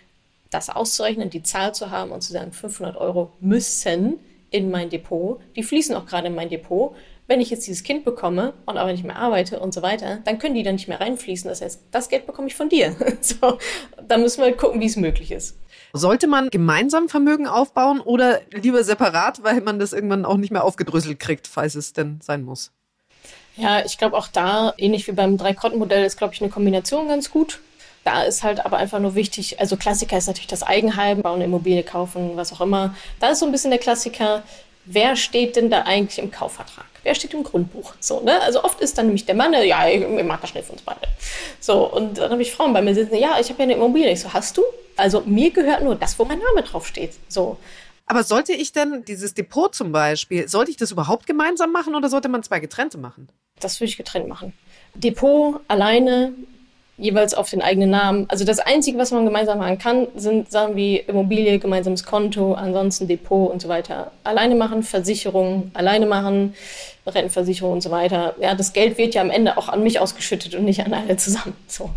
das 0.50 0.70
auszurechnen, 0.70 1.28
die 1.28 1.42
Zahl 1.42 1.74
zu 1.74 1.90
haben 1.90 2.12
und 2.12 2.22
zu 2.22 2.32
sagen, 2.32 2.52
500 2.52 2.96
Euro 2.96 3.32
müssen 3.40 4.18
in 4.50 4.70
mein 4.70 4.88
Depot. 4.88 5.38
Die 5.54 5.62
fließen 5.62 5.94
auch 5.94 6.06
gerade 6.06 6.28
in 6.28 6.34
mein 6.34 6.48
Depot 6.48 6.96
wenn 7.28 7.40
ich 7.42 7.50
jetzt 7.50 7.66
dieses 7.66 7.84
Kind 7.84 8.04
bekomme 8.04 8.54
und 8.64 8.78
aber 8.78 8.90
nicht 8.90 9.04
mehr 9.04 9.16
arbeite 9.16 9.60
und 9.60 9.72
so 9.72 9.82
weiter, 9.82 10.18
dann 10.24 10.38
können 10.38 10.54
die 10.54 10.62
dann 10.62 10.74
nicht 10.74 10.88
mehr 10.88 11.00
reinfließen. 11.00 11.48
Das 11.48 11.60
heißt, 11.60 11.82
das 11.90 12.08
Geld 12.08 12.26
bekomme 12.26 12.48
ich 12.48 12.56
von 12.56 12.70
dir. 12.70 12.96
so, 13.20 13.58
da 14.08 14.16
müssen 14.16 14.38
wir 14.38 14.46
halt 14.46 14.58
gucken, 14.58 14.80
wie 14.80 14.86
es 14.86 14.96
möglich 14.96 15.30
ist. 15.30 15.58
Sollte 15.92 16.26
man 16.26 16.48
gemeinsam 16.50 17.08
Vermögen 17.08 17.46
aufbauen 17.46 18.00
oder 18.00 18.40
lieber 18.50 18.82
separat, 18.82 19.42
weil 19.42 19.60
man 19.60 19.78
das 19.78 19.92
irgendwann 19.92 20.24
auch 20.24 20.38
nicht 20.38 20.50
mehr 20.50 20.64
aufgedröselt 20.64 21.20
kriegt, 21.20 21.46
falls 21.46 21.74
es 21.74 21.92
denn 21.92 22.18
sein 22.22 22.42
muss? 22.42 22.72
Ja, 23.56 23.84
ich 23.84 23.98
glaube 23.98 24.16
auch 24.16 24.28
da, 24.28 24.72
ähnlich 24.78 25.06
wie 25.06 25.12
beim 25.12 25.36
Drei-Konten-Modell, 25.36 26.04
ist, 26.04 26.16
glaube 26.16 26.32
ich, 26.32 26.40
eine 26.40 26.50
Kombination 26.50 27.08
ganz 27.08 27.30
gut. 27.30 27.60
Da 28.04 28.22
ist 28.22 28.42
halt 28.42 28.64
aber 28.64 28.78
einfach 28.78 29.00
nur 29.00 29.14
wichtig, 29.14 29.60
also 29.60 29.76
Klassiker 29.76 30.16
ist 30.16 30.28
natürlich 30.28 30.46
das 30.46 30.62
Eigenheim, 30.62 31.20
bauen, 31.20 31.42
Immobilie 31.42 31.82
kaufen, 31.82 32.36
was 32.36 32.52
auch 32.52 32.62
immer. 32.62 32.94
Da 33.20 33.30
ist 33.30 33.40
so 33.40 33.46
ein 33.46 33.52
bisschen 33.52 33.70
der 33.70 33.80
Klassiker, 33.80 34.44
wer 34.90 35.16
steht 35.16 35.56
denn 35.56 35.70
da 35.70 35.82
eigentlich 35.82 36.18
im 36.18 36.30
Kaufvertrag? 36.30 36.86
Wer 37.02 37.14
steht 37.14 37.34
im 37.34 37.44
Grundbuch? 37.44 37.94
So, 38.00 38.20
ne? 38.20 38.40
Also 38.42 38.64
oft 38.64 38.80
ist 38.80 38.98
dann 38.98 39.06
nämlich 39.06 39.26
der 39.26 39.34
Mann, 39.34 39.52
ja, 39.52 39.88
ich, 39.88 40.02
ich 40.02 40.24
mag 40.24 40.40
das 40.40 40.50
schnell 40.50 40.62
für 40.62 40.72
uns 40.72 40.82
beide. 40.82 41.00
So, 41.60 41.90
und 41.90 42.18
dann 42.18 42.30
habe 42.30 42.42
ich 42.42 42.52
Frauen 42.52 42.72
bei 42.72 42.82
mir 42.82 42.94
sitzen, 42.94 43.16
ja, 43.16 43.38
ich 43.38 43.48
habe 43.50 43.58
ja 43.58 43.64
eine 43.64 43.74
Immobilie. 43.74 44.10
Ich 44.10 44.20
so, 44.20 44.32
hast 44.32 44.56
du? 44.56 44.62
Also 44.96 45.22
mir 45.24 45.50
gehört 45.50 45.82
nur 45.82 45.94
das, 45.94 46.18
wo 46.18 46.24
mein 46.24 46.38
Name 46.38 46.62
draufsteht. 46.62 47.14
So. 47.28 47.58
Aber 48.06 48.24
sollte 48.24 48.52
ich 48.52 48.72
denn 48.72 49.04
dieses 49.06 49.34
Depot 49.34 49.74
zum 49.74 49.92
Beispiel, 49.92 50.48
sollte 50.48 50.70
ich 50.70 50.76
das 50.76 50.90
überhaupt 50.90 51.26
gemeinsam 51.26 51.72
machen 51.72 51.94
oder 51.94 52.08
sollte 52.08 52.28
man 52.28 52.42
zwei 52.42 52.58
getrennte 52.58 52.98
machen? 52.98 53.28
Das 53.60 53.80
würde 53.80 53.90
ich 53.90 53.96
getrennt 53.96 54.28
machen. 54.28 54.54
Depot 54.94 55.60
alleine 55.68 56.32
jeweils 56.98 57.32
auf 57.32 57.48
den 57.48 57.62
eigenen 57.62 57.90
Namen. 57.90 58.26
Also 58.28 58.44
das 58.44 58.58
Einzige, 58.58 58.98
was 58.98 59.12
man 59.12 59.24
gemeinsam 59.24 59.58
machen 59.58 59.78
kann, 59.78 60.08
sind 60.16 60.50
Sachen 60.50 60.76
wie 60.76 60.96
Immobilie, 60.96 61.58
gemeinsames 61.58 62.04
Konto, 62.04 62.54
ansonsten 62.54 63.06
Depot 63.06 63.50
und 63.50 63.62
so 63.62 63.68
weiter. 63.68 64.10
Alleine 64.24 64.56
machen, 64.56 64.82
Versicherung, 64.82 65.70
alleine 65.74 66.06
machen, 66.06 66.54
Rentenversicherung 67.06 67.74
und 67.74 67.82
so 67.82 67.90
weiter. 67.90 68.34
Ja, 68.40 68.54
das 68.54 68.72
Geld 68.72 68.98
wird 68.98 69.14
ja 69.14 69.22
am 69.22 69.30
Ende 69.30 69.56
auch 69.56 69.68
an 69.68 69.82
mich 69.82 70.00
ausgeschüttet 70.00 70.54
und 70.56 70.64
nicht 70.64 70.84
an 70.84 70.92
alle 70.92 71.16
zusammen. 71.16 71.54
So. 71.68 71.90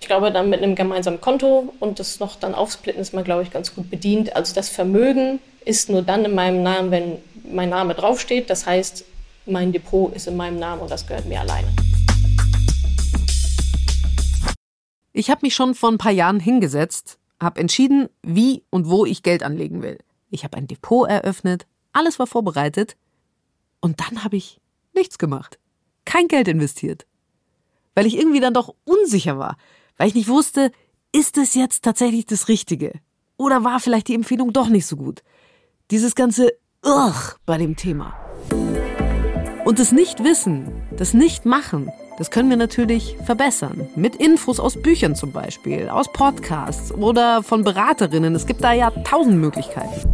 Ich 0.00 0.06
glaube, 0.06 0.32
dann 0.32 0.50
mit 0.50 0.62
einem 0.62 0.74
gemeinsamen 0.74 1.20
Konto 1.20 1.72
und 1.78 2.00
das 2.00 2.18
noch 2.18 2.36
dann 2.36 2.54
aufsplitten 2.54 3.00
ist 3.00 3.14
man, 3.14 3.22
glaube 3.22 3.42
ich, 3.42 3.50
ganz 3.50 3.74
gut 3.74 3.88
bedient. 3.88 4.34
Also 4.34 4.54
das 4.54 4.68
Vermögen 4.68 5.38
ist 5.64 5.90
nur 5.90 6.02
dann 6.02 6.24
in 6.24 6.34
meinem 6.34 6.62
Namen, 6.62 6.90
wenn 6.90 7.18
mein 7.44 7.68
Name 7.68 7.94
draufsteht. 7.94 8.50
Das 8.50 8.66
heißt, 8.66 9.04
mein 9.46 9.72
Depot 9.72 10.14
ist 10.14 10.26
in 10.26 10.36
meinem 10.36 10.58
Namen 10.58 10.82
und 10.82 10.90
das 10.90 11.06
gehört 11.06 11.26
mir 11.26 11.40
alleine. 11.40 11.68
Ich 15.12 15.30
habe 15.30 15.40
mich 15.42 15.54
schon 15.54 15.74
vor 15.74 15.90
ein 15.90 15.98
paar 15.98 16.12
Jahren 16.12 16.38
hingesetzt, 16.38 17.18
habe 17.40 17.60
entschieden, 17.60 18.08
wie 18.22 18.62
und 18.70 18.88
wo 18.88 19.04
ich 19.04 19.22
Geld 19.22 19.42
anlegen 19.42 19.82
will. 19.82 19.98
Ich 20.30 20.44
habe 20.44 20.56
ein 20.56 20.68
Depot 20.68 21.08
eröffnet, 21.08 21.66
alles 21.92 22.18
war 22.18 22.26
vorbereitet 22.26 22.96
und 23.80 24.00
dann 24.00 24.22
habe 24.22 24.36
ich 24.36 24.60
nichts 24.94 25.18
gemacht. 25.18 25.58
Kein 26.04 26.28
Geld 26.28 26.46
investiert. 26.46 27.06
Weil 27.94 28.06
ich 28.06 28.16
irgendwie 28.16 28.40
dann 28.40 28.54
doch 28.54 28.74
unsicher 28.84 29.38
war, 29.38 29.56
weil 29.96 30.08
ich 30.08 30.14
nicht 30.14 30.28
wusste, 30.28 30.70
ist 31.12 31.36
es 31.38 31.54
jetzt 31.54 31.82
tatsächlich 31.82 32.26
das 32.26 32.46
Richtige? 32.46 32.92
Oder 33.36 33.64
war 33.64 33.80
vielleicht 33.80 34.08
die 34.08 34.14
Empfehlung 34.14 34.52
doch 34.52 34.68
nicht 34.68 34.86
so 34.86 34.96
gut? 34.96 35.22
Dieses 35.90 36.14
ganze 36.14 36.52
Ugh 36.84 37.36
bei 37.46 37.58
dem 37.58 37.74
Thema. 37.74 38.14
Und 39.64 39.78
das 39.78 39.92
Nicht-Wissen, 39.92 40.70
das 40.96 41.14
Nicht-Machen, 41.14 41.90
das 42.20 42.30
können 42.30 42.50
wir 42.50 42.58
natürlich 42.58 43.16
verbessern. 43.24 43.88
Mit 43.96 44.16
Infos 44.16 44.60
aus 44.60 44.82
Büchern 44.82 45.16
zum 45.16 45.32
Beispiel, 45.32 45.88
aus 45.88 46.12
Podcasts 46.12 46.92
oder 46.92 47.42
von 47.42 47.64
Beraterinnen. 47.64 48.34
Es 48.34 48.44
gibt 48.44 48.62
da 48.62 48.74
ja 48.74 48.90
tausend 48.90 49.38
Möglichkeiten. 49.38 50.06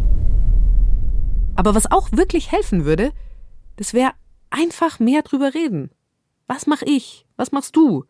Aber 1.57 1.75
was 1.75 1.91
auch 1.91 2.07
wirklich 2.13 2.49
helfen 2.53 2.85
würde, 2.85 3.11
das 3.75 3.93
wäre 3.93 4.13
einfach 4.49 4.99
mehr 4.99 5.21
drüber 5.21 5.53
reden. 5.53 5.91
Was 6.47 6.65
mach 6.65 6.81
ich? 6.81 7.25
Was 7.35 7.51
machst 7.51 7.75
du? 7.75 8.05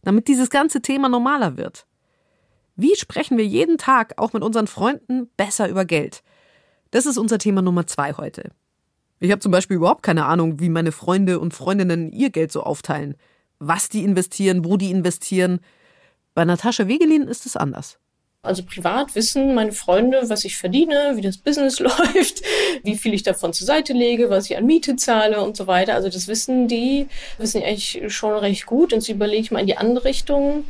Damit 0.00 0.28
dieses 0.28 0.48
ganze 0.48 0.80
Thema 0.80 1.10
normaler 1.10 1.58
wird. 1.58 1.86
Wie 2.74 2.96
sprechen 2.96 3.36
wir 3.36 3.44
jeden 3.44 3.76
Tag 3.76 4.14
auch 4.16 4.32
mit 4.32 4.42
unseren 4.42 4.66
Freunden 4.66 5.28
besser 5.36 5.68
über 5.68 5.84
Geld? 5.84 6.22
Das 6.90 7.04
ist 7.04 7.18
unser 7.18 7.36
Thema 7.36 7.60
Nummer 7.60 7.86
zwei 7.86 8.14
heute. 8.14 8.52
Ich 9.20 9.30
habe 9.30 9.40
zum 9.40 9.52
Beispiel 9.52 9.76
überhaupt 9.76 10.02
keine 10.02 10.26
Ahnung, 10.26 10.60
wie 10.60 10.68
meine 10.68 10.92
Freunde 10.92 11.40
und 11.40 11.54
Freundinnen 11.54 12.12
ihr 12.12 12.30
Geld 12.30 12.52
so 12.52 12.62
aufteilen. 12.62 13.16
Was 13.58 13.88
die 13.88 14.04
investieren, 14.04 14.64
wo 14.64 14.76
die 14.76 14.90
investieren. 14.90 15.60
Bei 16.34 16.44
Natascha 16.44 16.86
Wegelin 16.86 17.22
ist 17.22 17.46
es 17.46 17.56
anders. 17.56 17.98
Also 18.42 18.62
privat 18.62 19.14
wissen 19.14 19.54
meine 19.54 19.72
Freunde, 19.72 20.22
was 20.28 20.44
ich 20.44 20.56
verdiene, 20.56 21.12
wie 21.16 21.20
das 21.20 21.38
Business 21.38 21.80
läuft, 21.80 22.42
wie 22.84 22.96
viel 22.96 23.12
ich 23.12 23.22
davon 23.22 23.52
zur 23.52 23.66
Seite 23.66 23.92
lege, 23.92 24.30
was 24.30 24.48
ich 24.48 24.56
an 24.56 24.66
Miete 24.66 24.96
zahle 24.96 25.42
und 25.42 25.56
so 25.56 25.66
weiter. 25.66 25.94
Also 25.94 26.08
das 26.08 26.28
wissen 26.28 26.68
die, 26.68 27.08
wissen 27.38 27.60
die 27.60 27.66
eigentlich 27.66 28.14
schon 28.14 28.34
recht 28.38 28.66
gut. 28.66 28.92
Und 28.92 29.00
so 29.00 29.12
überlege 29.12 29.42
ich 29.42 29.50
mal 29.50 29.60
in 29.60 29.66
die 29.66 29.76
andere 29.76 30.04
Richtung 30.04 30.64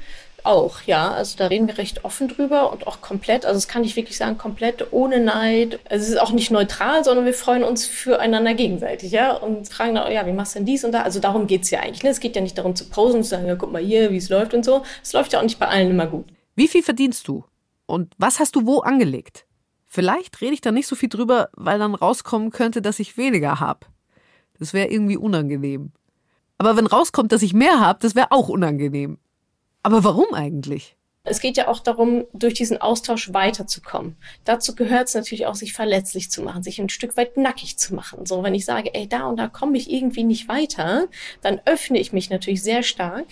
auch, 0.47 0.83
ja. 0.83 1.11
Also 1.11 1.37
da 1.37 1.47
reden 1.47 1.67
wir 1.67 1.79
recht 1.79 2.05
offen 2.05 2.29
drüber 2.29 2.73
und 2.73 2.87
auch 2.87 3.01
komplett, 3.01 3.45
also 3.45 3.57
das 3.57 3.69
kann 3.69 3.85
ich 3.85 3.97
wirklich 3.97 4.17
sagen, 4.17 4.39
komplett 4.39 4.93
ohne 4.93 5.21
Neid. 5.21 5.79
Es 5.85 6.09
ist 6.09 6.21
auch 6.21 6.33
nicht 6.33 6.51
neutral, 6.51 7.05
sondern 7.05 7.25
wir 7.25 7.35
freuen 7.35 7.65
uns 7.65 7.87
füreinander 7.87 8.55
gegenseitig, 8.55 9.13
ja. 9.13 9.37
Und 9.37 9.69
fragen 9.69 9.95
dann, 9.95 10.11
ja, 10.13 10.27
wie 10.27 10.33
machst 10.33 10.55
du 10.55 10.61
denn 10.61 10.67
dies 10.67 10.85
und 10.85 10.93
da? 10.93 11.03
Also 11.03 11.21
darum 11.21 11.47
geht's 11.47 11.71
ja 11.71 11.81
eigentlich. 11.81 12.03
Ne? 12.03 12.11
Es 12.11 12.21
geht 12.21 12.37
ja 12.37 12.43
nicht 12.43 12.57
darum 12.59 12.75
zu 12.77 12.89
posen 12.89 13.19
und 13.19 13.25
zu 13.25 13.31
sagen, 13.31 13.47
ja, 13.47 13.55
guck 13.55 13.73
mal 13.73 13.83
hier, 13.83 14.11
wie 14.11 14.17
es 14.17 14.29
läuft 14.29 14.55
und 14.55 14.65
so. 14.65 14.83
Es 15.03 15.13
läuft 15.13 15.33
ja 15.33 15.39
auch 15.39 15.45
nicht 15.45 15.59
bei 15.59 15.69
allen 15.69 15.91
immer 15.91 16.07
gut. 16.07 16.27
Wie 16.55 16.69
viel 16.69 16.83
verdienst 16.83 17.29
du? 17.29 17.45
Und 17.87 18.15
was 18.19 18.41
hast 18.41 18.57
du 18.57 18.67
wo 18.67 18.81
angelegt? 18.81 19.47
Vielleicht 19.87 20.41
rede 20.41 20.55
ich 20.55 20.61
da 20.61 20.73
nicht 20.73 20.87
so 20.89 20.97
viel 20.97 21.09
drüber, 21.09 21.49
weil 21.55 21.79
dann 21.79 21.95
rauskommen 21.95 22.51
könnte, 22.51 22.83
dass 22.83 22.99
ich 22.99 23.17
weniger 23.17 23.61
habe. 23.61 23.87
Das 24.59 24.75
wäre 24.75 24.89
irgendwie 24.89 25.17
unangenehm. 25.17 25.93
Aber 26.59 26.77
wenn 26.77 26.87
rauskommt, 26.87 27.33
dass 27.33 27.43
ich 27.43 27.55
mehr 27.55 27.81
habe, 27.81 27.99
das 28.01 28.15
wäre 28.15 28.33
auch 28.33 28.49
unangenehm. 28.49 29.19
Aber 29.87 30.03
warum 30.03 30.35
eigentlich? 30.35 30.97
Es 31.23 31.39
geht 31.39 31.57
ja 31.57 31.69
auch 31.69 31.79
darum, 31.79 32.25
durch 32.33 32.55
diesen 32.55 32.81
Austausch 32.81 33.33
weiterzukommen. 33.33 34.17
Dazu 34.43 34.75
gehört 34.75 35.07
es 35.07 35.15
natürlich 35.15 35.47
auch, 35.47 35.55
sich 35.55 35.75
verletzlich 35.75 36.29
zu 36.29 36.43
machen, 36.43 36.65
sich 36.65 36.81
ein 36.81 36.89
Stück 36.89 37.17
weit 37.17 37.37
nackig 37.37 37.79
zu 37.79 37.95
machen. 37.95 38.27
So, 38.27 38.43
wenn 38.43 38.57
ich 38.57 38.65
sage, 38.65 38.93
ey, 38.95 39.09
da 39.09 39.29
und 39.29 39.37
da 39.37 39.47
komme 39.47 39.79
ich 39.79 39.89
irgendwie 39.89 40.25
nicht 40.25 40.49
weiter, 40.49 41.07
dann 41.41 41.61
öffne 41.67 42.01
ich 42.01 42.13
mich 42.13 42.31
natürlich 42.31 42.65
sehr 42.65 42.83
stark 42.83 43.27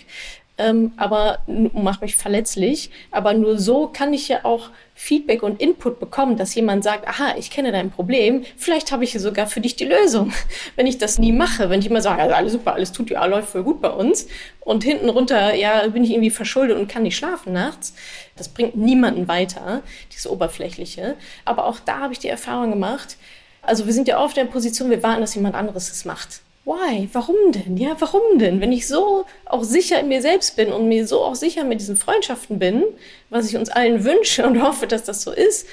ähm, 0.57 0.93
aber 0.97 1.39
mache 1.47 2.05
mich 2.05 2.15
verletzlich. 2.15 2.89
Aber 3.11 3.33
nur 3.33 3.59
so 3.59 3.87
kann 3.87 4.13
ich 4.13 4.27
ja 4.29 4.39
auch 4.43 4.69
Feedback 4.93 5.43
und 5.43 5.61
Input 5.61 5.99
bekommen, 5.99 6.37
dass 6.37 6.55
jemand 6.55 6.85
sagt, 6.85 7.07
aha, 7.07 7.35
ich 7.37 7.51
kenne 7.51 7.73
dein 7.73 7.91
Problem, 7.91 8.45
vielleicht 8.55 8.93
habe 8.93 9.03
ich 9.03 9.11
hier 9.11 9.19
sogar 9.19 9.47
für 9.47 9.59
dich 9.59 9.75
die 9.75 9.85
Lösung. 9.85 10.31
Wenn 10.77 10.87
ich 10.87 10.97
das 10.97 11.19
nie 11.19 11.33
mache, 11.33 11.69
wenn 11.69 11.81
ich 11.81 11.87
immer 11.87 12.01
sage, 12.01 12.21
also 12.21 12.35
alles 12.35 12.53
super, 12.53 12.73
alles 12.73 12.93
tut 12.93 13.09
ja, 13.09 13.25
läuft 13.25 13.49
voll 13.49 13.63
gut 13.63 13.81
bei 13.81 13.89
uns 13.89 14.27
und 14.61 14.83
hinten 14.83 15.09
runter, 15.09 15.53
ja, 15.53 15.85
bin 15.87 16.03
ich 16.03 16.11
irgendwie 16.11 16.29
verschuldet 16.29 16.77
und 16.77 16.87
kann 16.87 17.03
nicht 17.03 17.17
schlafen 17.17 17.53
nachts, 17.53 17.93
das 18.37 18.49
bringt 18.49 18.77
niemanden 18.77 19.27
weiter, 19.27 19.81
dieses 20.11 20.27
Oberflächliche. 20.27 21.15
Aber 21.43 21.65
auch 21.65 21.79
da 21.79 21.99
habe 21.99 22.13
ich 22.13 22.19
die 22.19 22.29
Erfahrung 22.29 22.71
gemacht, 22.71 23.17
also 23.61 23.85
wir 23.85 23.93
sind 23.93 24.07
ja 24.07 24.23
oft 24.23 24.37
in 24.37 24.45
der 24.45 24.51
Position, 24.51 24.89
wir 24.89 25.03
warten, 25.03 25.21
dass 25.21 25.35
jemand 25.35 25.55
anderes 25.55 25.91
es 25.91 26.05
macht 26.05 26.41
why? 26.65 27.07
Warum 27.13 27.51
denn? 27.51 27.77
Ja, 27.77 27.95
warum 27.99 28.39
denn? 28.39 28.59
Wenn 28.59 28.71
ich 28.71 28.87
so 28.87 29.25
auch 29.45 29.63
sicher 29.63 29.99
in 29.99 30.07
mir 30.07 30.21
selbst 30.21 30.55
bin 30.55 30.71
und 30.71 30.87
mir 30.87 31.07
so 31.07 31.21
auch 31.21 31.35
sicher 31.35 31.63
mit 31.63 31.79
diesen 31.79 31.95
Freundschaften 31.95 32.59
bin, 32.59 32.83
was 33.29 33.47
ich 33.49 33.55
uns 33.55 33.69
allen 33.69 34.03
wünsche 34.03 34.45
und 34.45 34.61
hoffe, 34.61 34.87
dass 34.87 35.03
das 35.03 35.21
so 35.21 35.31
ist, 35.31 35.67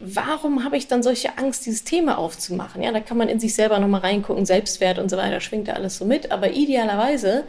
warum 0.00 0.64
habe 0.64 0.76
ich 0.76 0.88
dann 0.88 1.02
solche 1.02 1.38
Angst, 1.38 1.66
dieses 1.66 1.84
Thema 1.84 2.18
aufzumachen? 2.18 2.82
Ja, 2.82 2.90
da 2.92 3.00
kann 3.00 3.18
man 3.18 3.28
in 3.28 3.38
sich 3.38 3.54
selber 3.54 3.78
nochmal 3.78 4.00
reingucken, 4.00 4.46
Selbstwert 4.46 4.98
und 4.98 5.10
so 5.10 5.16
weiter, 5.16 5.40
schwingt 5.40 5.68
da 5.68 5.74
alles 5.74 5.98
so 5.98 6.04
mit. 6.04 6.32
Aber 6.32 6.50
idealerweise 6.50 7.44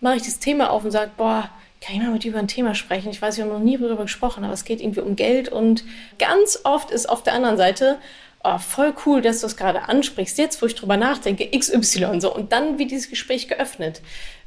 mache 0.00 0.16
ich 0.16 0.22
das 0.22 0.38
Thema 0.38 0.70
auf 0.70 0.84
und 0.84 0.90
sage, 0.90 1.12
boah, 1.16 1.50
kann 1.80 1.96
ich 1.96 2.02
mal 2.02 2.12
mit 2.12 2.24
dir 2.24 2.30
über 2.30 2.38
ein 2.38 2.48
Thema 2.48 2.74
sprechen? 2.74 3.10
Ich 3.10 3.20
weiß, 3.20 3.36
wir 3.36 3.44
haben 3.44 3.52
noch 3.52 3.58
nie 3.58 3.76
darüber 3.76 4.02
gesprochen, 4.02 4.44
aber 4.44 4.52
es 4.54 4.64
geht 4.64 4.80
irgendwie 4.80 5.00
um 5.00 5.16
Geld 5.16 5.48
und 5.48 5.84
ganz 6.18 6.60
oft 6.64 6.90
ist 6.90 7.08
auf 7.08 7.22
der 7.22 7.34
anderen 7.34 7.56
Seite, 7.56 7.98
oh, 8.44 8.58
voll 8.58 8.94
cool, 9.06 9.22
dass 9.22 9.40
du 9.40 9.46
es 9.46 9.56
gerade 9.56 9.88
ansprichst, 9.88 10.38
jetzt 10.38 10.60
wo 10.62 10.66
ich 10.66 10.74
drüber 10.74 10.96
nachdenke, 10.96 11.48
XY 11.56 12.20
so 12.20 12.34
und 12.34 12.52
dann 12.52 12.78
wie 12.78 12.86
dieses 12.86 13.10
Gespräch 13.10 13.48
geöffnet. 13.48 14.02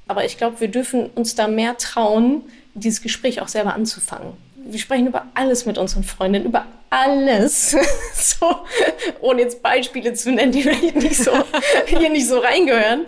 Aber 0.08 0.26
ich 0.26 0.38
glaube, 0.38 0.60
wir 0.60 0.68
dürfen 0.68 1.08
uns 1.08 1.36
da 1.36 1.48
mehr 1.48 1.78
trauen, 1.78 2.44
dieses 2.74 3.02
Gespräch 3.02 3.42
auch 3.42 3.48
selber 3.48 3.74
anzufangen. 3.74 4.34
Wir 4.68 4.80
sprechen 4.80 5.08
über 5.08 5.28
alles 5.34 5.66
mit 5.66 5.78
unseren 5.78 6.04
Freundinnen, 6.04 6.46
über 6.46 6.66
alles. 6.90 7.76
so, 8.14 8.56
ohne 9.22 9.42
jetzt 9.42 9.62
Beispiele 9.62 10.14
zu 10.14 10.32
nennen, 10.32 10.52
die 10.52 10.62
hier 10.62 10.94
nicht 10.94 11.18
so, 11.18 11.32
hier 11.86 12.10
nicht 12.10 12.28
so 12.28 12.40
reingehören. 12.40 13.06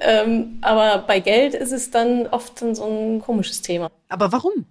Ähm, 0.00 0.58
aber 0.60 0.98
bei 1.06 1.20
Geld 1.20 1.54
ist 1.54 1.72
es 1.72 1.90
dann 1.90 2.26
oft 2.28 2.58
so 2.58 2.84
ein 2.84 3.20
komisches 3.20 3.60
Thema. 3.60 3.90
Aber 4.08 4.30
warum? 4.32 4.66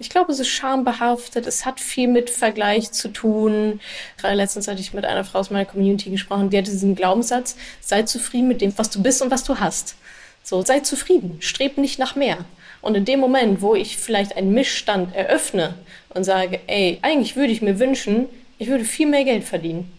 Ich 0.00 0.08
glaube, 0.08 0.32
es 0.32 0.40
ist 0.40 0.48
schambehaftet. 0.48 1.46
Es 1.46 1.66
hat 1.66 1.78
viel 1.78 2.08
mit 2.08 2.30
Vergleich 2.30 2.90
zu 2.90 3.08
tun. 3.08 3.80
Gerade 4.16 4.34
letztens 4.34 4.66
hatte 4.66 4.80
ich 4.80 4.94
mit 4.94 5.04
einer 5.04 5.24
Frau 5.24 5.40
aus 5.40 5.50
meiner 5.50 5.66
Community 5.66 6.08
gesprochen, 6.08 6.48
die 6.48 6.56
hatte 6.56 6.70
diesen 6.70 6.94
Glaubenssatz, 6.94 7.54
sei 7.82 8.04
zufrieden 8.04 8.48
mit 8.48 8.62
dem, 8.62 8.72
was 8.78 8.88
du 8.88 9.02
bist 9.02 9.20
und 9.20 9.30
was 9.30 9.44
du 9.44 9.58
hast. 9.58 9.96
So, 10.42 10.62
sei 10.62 10.80
zufrieden, 10.80 11.36
streb 11.40 11.76
nicht 11.76 11.98
nach 11.98 12.16
mehr. 12.16 12.38
Und 12.80 12.96
in 12.96 13.04
dem 13.04 13.20
Moment, 13.20 13.60
wo 13.60 13.74
ich 13.74 13.98
vielleicht 13.98 14.38
einen 14.38 14.54
Missstand 14.54 15.14
eröffne 15.14 15.74
und 16.14 16.24
sage, 16.24 16.60
ey, 16.66 16.98
eigentlich 17.02 17.36
würde 17.36 17.52
ich 17.52 17.60
mir 17.60 17.78
wünschen, 17.78 18.24
ich 18.56 18.68
würde 18.68 18.86
viel 18.86 19.06
mehr 19.06 19.24
Geld 19.24 19.44
verdienen. 19.44 19.92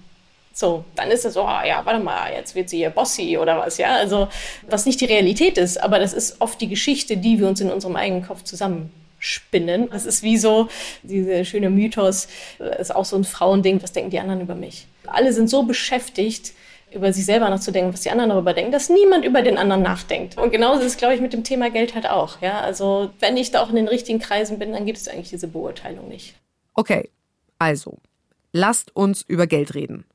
So, 0.51 0.83
dann 0.95 1.11
ist 1.11 1.25
es 1.25 1.35
so, 1.35 1.43
oh, 1.43 1.61
ja, 1.63 1.85
warte 1.85 2.03
mal, 2.03 2.33
jetzt 2.33 2.55
wird 2.55 2.69
sie 2.69 2.77
hier 2.77 2.89
Bossy 2.89 3.37
oder 3.37 3.59
was, 3.59 3.77
ja. 3.77 3.93
Also, 3.97 4.29
was 4.67 4.87
nicht 4.87 4.99
die 4.99 5.05
Realität 5.05 5.59
ist, 5.59 5.77
aber 5.79 5.99
das 5.99 6.13
ist 6.13 6.41
oft 6.41 6.59
die 6.59 6.69
Geschichte, 6.69 7.17
die 7.17 7.39
wir 7.39 7.47
uns 7.47 7.61
in 7.61 7.69
unserem 7.69 7.95
eigenen 7.95 8.25
Kopf 8.25 8.43
zusammen 8.43 8.91
spinnen. 9.21 9.89
Das 9.89 10.05
ist 10.05 10.23
wie 10.23 10.37
so, 10.37 10.67
dieser 11.03 11.45
schöne 11.45 11.69
Mythos, 11.69 12.27
ist 12.79 12.93
auch 12.93 13.05
so 13.05 13.15
ein 13.15 13.23
Frauending, 13.23 13.81
was 13.81 13.93
denken 13.93 14.09
die 14.09 14.19
anderen 14.19 14.41
über 14.41 14.55
mich? 14.55 14.87
Alle 15.07 15.31
sind 15.31 15.49
so 15.49 15.63
beschäftigt, 15.63 16.53
über 16.93 17.13
sich 17.13 17.25
selber 17.25 17.49
nachzudenken, 17.49 17.93
was 17.93 18.01
die 18.01 18.09
anderen 18.09 18.31
darüber 18.31 18.53
denken, 18.53 18.73
dass 18.73 18.89
niemand 18.89 19.23
über 19.23 19.41
den 19.41 19.57
anderen 19.57 19.81
nachdenkt. 19.81 20.37
Und 20.37 20.51
genauso 20.51 20.81
ist 20.81 20.87
es, 20.87 20.97
glaube 20.97 21.15
ich, 21.15 21.21
mit 21.21 21.31
dem 21.31 21.45
Thema 21.45 21.69
Geld 21.69 21.95
halt 21.95 22.09
auch. 22.09 22.41
Ja, 22.41 22.59
also 22.59 23.11
wenn 23.19 23.37
ich 23.37 23.51
da 23.51 23.61
auch 23.61 23.69
in 23.69 23.77
den 23.77 23.87
richtigen 23.87 24.19
Kreisen 24.19 24.59
bin, 24.59 24.73
dann 24.73 24.85
gibt 24.85 24.97
es 24.97 25.07
eigentlich 25.07 25.29
diese 25.29 25.47
Beurteilung 25.47 26.09
nicht. 26.09 26.35
Okay, 26.73 27.09
also 27.59 27.99
lasst 28.51 28.93
uns 28.95 29.21
über 29.21 29.47
Geld 29.47 29.73
reden. 29.73 30.05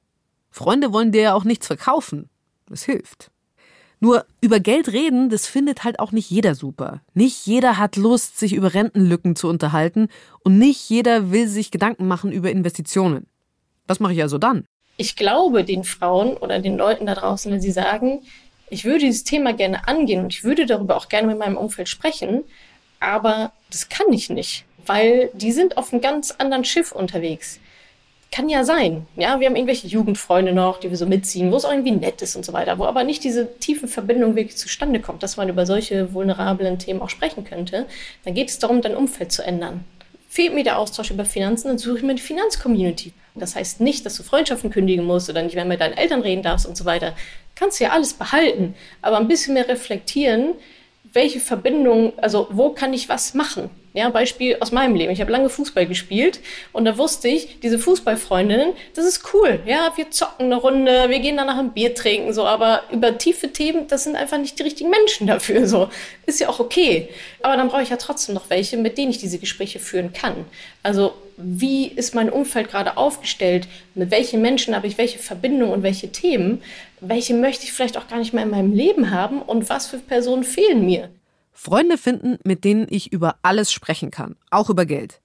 Freunde 0.51 0.93
wollen 0.93 1.13
dir 1.13 1.23
ja 1.23 1.35
auch 1.35 1.45
nichts 1.45 1.67
verkaufen. 1.67 2.29
Es 2.71 2.85
hilft. 2.85 3.31
Nur 3.99 4.26
über 4.41 4.61
Geld 4.61 4.88
reden, 4.93 5.31
das 5.31 5.47
findet 5.47 5.85
halt 5.85 6.00
auch 6.00 6.12
nicht 6.12 6.31
jeder 6.31 6.55
super. 6.55 7.00
Nicht 7.15 7.47
jeder 7.47 7.79
hat 7.79 7.97
Lust, 7.97 8.38
sich 8.38 8.53
über 8.53 8.75
Rentenlücken 8.75 9.37
zu 9.37 9.49
unterhalten 9.49 10.09
und 10.45 10.59
nicht 10.59 10.88
jeder 10.91 11.31
will 11.31 11.49
sich 11.49 11.71
Gedanken 11.71 12.07
machen 12.07 12.31
über 12.31 12.50
Investitionen. 12.50 13.26
Was 13.87 14.00
mache 14.00 14.12
ich 14.12 14.23
also 14.23 14.37
dann? 14.37 14.67
Ich 14.99 15.17
glaube 15.17 15.65
den 15.65 15.85
Frauen 15.85 16.37
oder 16.37 16.59
den 16.59 16.76
Leuten 16.76 17.07
da 17.07 17.15
draußen, 17.15 17.50
wenn 17.50 17.61
sie 17.61 17.71
sagen, 17.71 18.23
ich 18.69 18.85
würde 18.85 19.00
dieses 19.00 19.25
Thema 19.25 19.53
gerne 19.53 19.87
angehen 19.88 20.25
und 20.25 20.33
ich 20.33 20.45
würde 20.45 20.67
darüber 20.67 20.97
auch 20.97 21.09
gerne 21.09 21.29
mit 21.29 21.38
meinem 21.38 21.57
Umfeld 21.57 21.88
sprechen, 21.88 22.43
aber 23.00 23.53
das 23.71 23.88
kann 23.88 24.12
ich 24.12 24.29
nicht, 24.29 24.65
weil 24.85 25.31
die 25.35 25.53
sind 25.53 25.76
auf 25.76 25.93
einem 25.93 26.03
ganz 26.03 26.33
anderen 26.33 26.65
Schiff 26.65 26.93
unterwegs 26.93 27.61
kann 28.33 28.49
ja 28.49 28.64
sein. 28.64 29.06
Ja, 29.16 29.40
wir 29.40 29.47
haben 29.47 29.56
irgendwelche 29.56 29.87
Jugendfreunde 29.87 30.52
noch, 30.52 30.78
die 30.80 30.90
wir 30.90 30.97
so 30.97 31.06
mitziehen, 31.06 31.52
wo 31.52 31.56
es 31.56 31.64
auch 31.64 31.71
irgendwie 31.71 31.92
nett 31.92 32.21
ist 32.23 32.37
und 32.37 32.45
so 32.45 32.52
weiter, 32.52 32.78
wo 32.78 32.85
aber 32.85 33.04
nicht 33.04 33.25
diese 33.25 33.59
tiefe 33.59 33.88
Verbindung 33.88 34.37
wirklich 34.37 34.56
zustande 34.56 35.00
kommt, 35.00 35.23
dass 35.23 35.37
man 35.37 35.49
über 35.49 35.64
solche 35.64 36.12
vulnerablen 36.12 36.78
Themen 36.78 37.00
auch 37.00 37.11
sprechen 37.11 37.45
könnte. 37.45 37.87
Dann 38.25 38.35
geht 38.35 38.49
es 38.49 38.59
darum, 38.59 38.83
dein 38.83 38.97
Umfeld 38.97 39.33
zu 39.33 39.42
ändern. 39.42 39.85
Fehlt 40.28 40.54
mir 40.54 40.64
der 40.64 40.78
Austausch 40.78 41.11
über 41.11 41.25
Finanzen, 41.25 41.68
dann 41.68 41.78
suche 41.78 41.99
ich 41.99 42.02
mir 42.02 42.11
eine 42.11 42.18
Finanzcommunity. 42.18 43.12
Das 43.37 43.54
heißt 43.54 43.80
nicht, 43.80 44.04
dass 44.04 44.16
du 44.16 44.23
Freundschaften 44.23 44.71
kündigen 44.71 45.04
musst 45.04 45.30
oder 45.30 45.42
nicht 45.42 45.54
mehr 45.54 45.64
mit 45.64 45.80
deinen 45.80 45.97
Eltern 45.97 46.21
reden 46.21 46.42
darfst 46.42 46.66
und 46.66 46.76
so 46.76 46.85
weiter. 46.85 47.14
Kannst 47.54 47.80
ja 47.80 47.90
alles 47.90 48.12
behalten, 48.14 48.75
aber 49.02 49.18
ein 49.18 49.28
bisschen 49.28 49.54
mehr 49.54 49.68
reflektieren, 49.68 50.54
welche 51.12 51.40
Verbindung, 51.40 52.12
also 52.18 52.49
wo 52.50 52.71
kann 52.71 52.92
ich 52.92 53.09
was 53.09 53.33
machen? 53.35 53.71
Ja, 53.97 54.11
Beispiel 54.11 54.59
aus 54.61 54.73
meinem 54.73 54.95
Leben. 54.95 55.11
Ich 55.11 55.23
habe 55.23 55.33
lange 55.33 55.49
Fußball 55.49 55.87
gespielt 55.87 56.41
und 56.75 56.85
da 56.85 56.99
wusste 56.99 57.29
ich, 57.29 57.61
diese 57.61 57.79
Fußballfreundinnen, 57.79 58.75
das 58.93 59.07
ist 59.07 59.33
cool. 59.33 59.61
Ja, 59.65 59.91
wir 59.97 60.11
zocken 60.11 60.45
eine 60.45 60.57
Runde, 60.57 61.09
wir 61.09 61.19
gehen 61.19 61.38
danach 61.38 61.57
ein 61.57 61.73
Bier 61.73 61.95
trinken, 61.95 62.35
so. 62.35 62.45
Aber 62.45 62.83
über 62.93 63.17
tiefe 63.17 63.55
Themen, 63.55 63.87
das 63.88 64.05
sind 64.05 64.15
einfach 64.15 64.37
nicht 64.37 64.59
die 64.59 64.65
richtigen 64.65 64.91
Menschen 64.91 65.26
dafür, 65.26 65.67
so. 65.67 65.88
Ist 66.26 66.41
ja 66.41 66.50
auch 66.50 66.61
okay. 66.61 67.09
Aber 67.41 67.57
dann 67.57 67.69
brauche 67.69 67.81
ich 67.81 67.88
ja 67.88 67.97
trotzdem 67.97 68.35
noch 68.35 68.50
welche, 68.50 68.76
mit 68.76 68.99
denen 68.99 69.12
ich 69.12 69.19
diese 69.19 69.38
Gespräche 69.38 69.79
führen 69.79 70.12
kann. 70.12 70.45
Also, 70.83 71.15
wie 71.38 71.87
ist 71.87 72.15
mein 72.15 72.29
Umfeld 72.29 72.69
gerade 72.69 72.99
aufgestellt? 72.99 73.67
Mit 73.95 74.11
welchen 74.11 74.43
Menschen 74.43 74.76
habe 74.76 74.87
ich 74.88 74.99
welche 74.99 75.19
Verbindungen 75.19 75.73
und 75.73 75.83
welche 75.83 76.12
Themen? 76.12 76.62
Welche 77.00 77.33
möchte 77.33 77.65
ich 77.65 77.73
vielleicht 77.73 77.97
auch 77.97 78.09
gar 78.09 78.19
nicht 78.19 78.35
mehr 78.35 78.45
in 78.45 78.50
meinem 78.50 78.75
Leben 78.75 79.11
haben? 79.11 79.41
Und 79.41 79.71
was 79.71 79.87
für 79.87 79.99
Personen 79.99 80.45
fehlen 80.45 80.85
mir? 80.85 81.09
Freunde 81.57 81.97
finden, 81.97 82.39
mit 82.45 82.65
denen 82.65 82.87
ich 82.91 83.13
über 83.13 83.37
alles 83.43 83.73
sprechen 83.73 84.11
kann, 84.11 84.37
auch 84.51 84.69
über 84.69 84.85
Geld. 84.85 85.23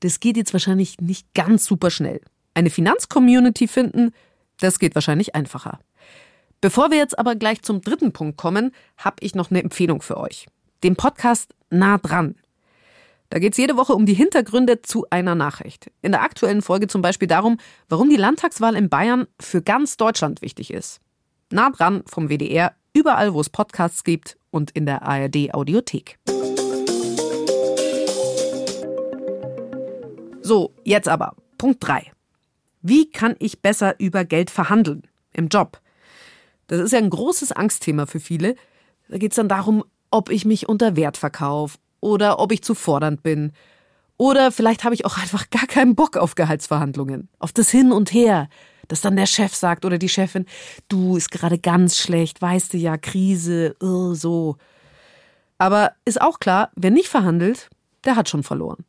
Das 0.00 0.20
geht 0.20 0.36
jetzt 0.36 0.52
wahrscheinlich 0.52 1.00
nicht 1.00 1.32
ganz 1.34 1.64
super 1.64 1.90
schnell. 1.90 2.20
Eine 2.52 2.68
Finanzcommunity 2.70 3.66
finden, 3.66 4.12
das 4.60 4.78
geht 4.78 4.94
wahrscheinlich 4.94 5.34
einfacher. 5.34 5.80
Bevor 6.60 6.90
wir 6.90 6.98
jetzt 6.98 7.18
aber 7.18 7.34
gleich 7.34 7.62
zum 7.62 7.80
dritten 7.80 8.12
Punkt 8.12 8.36
kommen, 8.36 8.72
habe 8.98 9.16
ich 9.20 9.34
noch 9.34 9.50
eine 9.50 9.62
Empfehlung 9.62 10.02
für 10.02 10.18
euch. 10.18 10.46
Den 10.82 10.96
Podcast 10.96 11.54
Nah 11.70 11.96
dran. 11.96 12.34
Da 13.30 13.38
geht 13.38 13.52
es 13.52 13.58
jede 13.58 13.76
Woche 13.76 13.94
um 13.94 14.04
die 14.04 14.14
Hintergründe 14.14 14.82
zu 14.82 15.06
einer 15.08 15.34
Nachricht. 15.34 15.90
In 16.02 16.12
der 16.12 16.22
aktuellen 16.22 16.60
Folge 16.60 16.88
zum 16.88 17.00
Beispiel 17.00 17.28
darum, 17.28 17.56
warum 17.88 18.10
die 18.10 18.16
Landtagswahl 18.16 18.76
in 18.76 18.90
Bayern 18.90 19.26
für 19.40 19.62
ganz 19.62 19.96
Deutschland 19.96 20.42
wichtig 20.42 20.72
ist. 20.72 21.00
Nah 21.50 21.70
dran 21.70 22.02
vom 22.06 22.28
WDR, 22.28 22.74
überall 22.92 23.32
wo 23.32 23.40
es 23.40 23.48
Podcasts 23.48 24.04
gibt 24.04 24.36
und 24.50 24.70
in 24.72 24.86
der 24.86 25.02
ARD 25.02 25.54
Audiothek. 25.54 26.18
So, 30.42 30.74
jetzt 30.84 31.08
aber. 31.08 31.36
Punkt 31.58 31.86
3. 31.86 32.10
Wie 32.82 33.10
kann 33.10 33.36
ich 33.38 33.62
besser 33.62 33.94
über 34.00 34.24
Geld 34.24 34.50
verhandeln? 34.50 35.02
Im 35.32 35.48
Job. 35.48 35.80
Das 36.66 36.80
ist 36.80 36.92
ja 36.92 36.98
ein 36.98 37.10
großes 37.10 37.52
Angstthema 37.52 38.06
für 38.06 38.20
viele. 38.20 38.56
Da 39.08 39.18
geht 39.18 39.32
es 39.32 39.36
dann 39.36 39.48
darum, 39.48 39.84
ob 40.10 40.30
ich 40.30 40.44
mich 40.44 40.68
unter 40.68 40.96
Wert 40.96 41.16
verkaufe 41.16 41.78
oder 42.00 42.38
ob 42.38 42.52
ich 42.52 42.62
zu 42.62 42.74
fordernd 42.74 43.22
bin. 43.22 43.52
Oder 44.16 44.52
vielleicht 44.52 44.84
habe 44.84 44.94
ich 44.94 45.04
auch 45.04 45.18
einfach 45.18 45.50
gar 45.50 45.66
keinen 45.66 45.94
Bock 45.94 46.16
auf 46.16 46.34
Gehaltsverhandlungen, 46.34 47.28
auf 47.38 47.52
das 47.52 47.70
Hin 47.70 47.92
und 47.92 48.12
Her, 48.12 48.48
dass 48.90 49.00
dann 49.00 49.16
der 49.16 49.26
Chef 49.26 49.54
sagt 49.54 49.84
oder 49.84 49.98
die 49.98 50.08
Chefin, 50.08 50.46
du 50.88 51.16
ist 51.16 51.30
gerade 51.30 51.58
ganz 51.58 51.96
schlecht, 51.98 52.42
weißt 52.42 52.72
du 52.72 52.78
ja, 52.78 52.96
Krise, 52.96 53.76
uh, 53.82 54.14
so. 54.14 54.56
Aber 55.58 55.92
ist 56.04 56.20
auch 56.20 56.40
klar, 56.40 56.70
wer 56.74 56.90
nicht 56.90 57.08
verhandelt, 57.08 57.68
der 58.04 58.16
hat 58.16 58.28
schon 58.28 58.42
verloren. 58.42 58.84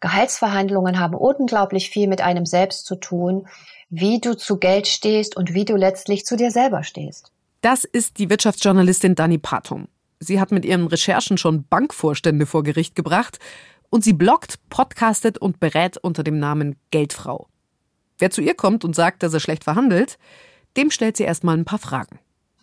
Gehaltsverhandlungen 0.00 0.98
haben 0.98 1.14
unglaublich 1.14 1.90
viel 1.90 2.08
mit 2.08 2.20
einem 2.20 2.46
selbst 2.46 2.86
zu 2.86 2.96
tun, 2.96 3.46
wie 3.90 4.20
du 4.20 4.36
zu 4.36 4.58
Geld 4.58 4.86
stehst 4.86 5.36
und 5.36 5.54
wie 5.54 5.64
du 5.64 5.76
letztlich 5.76 6.24
zu 6.24 6.36
dir 6.36 6.50
selber 6.50 6.84
stehst. 6.84 7.32
Das 7.60 7.84
ist 7.84 8.18
die 8.18 8.30
Wirtschaftsjournalistin 8.30 9.14
Dani 9.14 9.38
Patum. 9.38 9.88
Sie 10.18 10.40
hat 10.40 10.52
mit 10.52 10.64
ihren 10.64 10.86
Recherchen 10.86 11.38
schon 11.38 11.64
Bankvorstände 11.64 12.46
vor 12.46 12.62
Gericht 12.62 12.94
gebracht 12.94 13.38
und 13.90 14.04
sie 14.04 14.12
bloggt, 14.12 14.58
podcastet 14.70 15.38
und 15.38 15.60
berät 15.60 15.96
unter 15.98 16.22
dem 16.22 16.38
Namen 16.38 16.76
Geldfrau. 16.90 17.48
Wer 18.20 18.30
zu 18.30 18.40
ihr 18.42 18.54
kommt 18.54 18.84
und 18.84 18.94
sagt, 18.94 19.22
dass 19.22 19.34
er 19.34 19.40
schlecht 19.40 19.64
verhandelt, 19.64 20.18
dem 20.76 20.90
stellt 20.90 21.16
sie 21.16 21.24
erstmal 21.24 21.56
ein 21.56 21.64
paar 21.64 21.78
Fragen. 21.78 22.18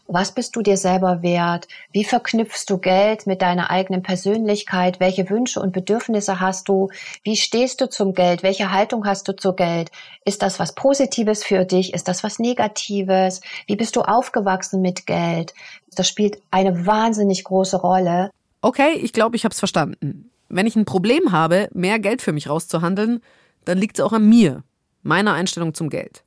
Was 0.09 0.31
bist 0.31 0.55
du 0.55 0.61
dir 0.61 0.77
selber 0.77 1.21
wert? 1.21 1.67
Wie 1.91 2.05
verknüpfst 2.05 2.63
du 2.69 2.77
Geld 2.77 3.27
mit 3.27 3.41
deiner 3.41 3.69
eigenen 3.69 4.03
Persönlichkeit? 4.03 5.01
Welche 5.01 5.29
Wünsche 5.29 5.59
und 5.59 5.73
Bedürfnisse 5.73 6.39
hast 6.39 6.69
du? 6.69 6.89
Wie 7.23 7.35
stehst 7.35 7.81
du 7.81 7.89
zum 7.89 8.13
Geld? 8.13 8.41
Welche 8.41 8.71
Haltung 8.71 9.05
hast 9.05 9.27
du 9.27 9.35
zu 9.35 9.53
Geld? 9.53 9.91
Ist 10.23 10.43
das 10.43 10.59
was 10.59 10.75
Positives 10.75 11.43
für 11.43 11.65
dich? 11.65 11.93
Ist 11.93 12.07
das 12.07 12.23
was 12.23 12.39
Negatives? 12.39 13.41
Wie 13.65 13.75
bist 13.75 13.97
du 13.97 14.01
aufgewachsen 14.01 14.81
mit 14.81 15.07
Geld? 15.07 15.53
Das 15.93 16.07
spielt 16.07 16.37
eine 16.51 16.85
wahnsinnig 16.85 17.43
große 17.43 17.75
Rolle. 17.75 18.29
Okay, 18.61 18.93
ich 18.93 19.11
glaube, 19.11 19.35
ich 19.35 19.43
habe 19.43 19.51
es 19.51 19.59
verstanden. 19.59 20.31
Wenn 20.47 20.67
ich 20.67 20.77
ein 20.77 20.85
Problem 20.85 21.33
habe, 21.33 21.67
mehr 21.73 21.99
Geld 21.99 22.21
für 22.21 22.31
mich 22.31 22.47
rauszuhandeln, 22.47 23.19
dann 23.65 23.77
liegt 23.77 23.99
es 23.99 24.05
auch 24.05 24.13
an 24.13 24.29
mir, 24.29 24.63
meiner 25.03 25.33
Einstellung 25.33 25.73
zum 25.73 25.89
Geld. 25.89 26.23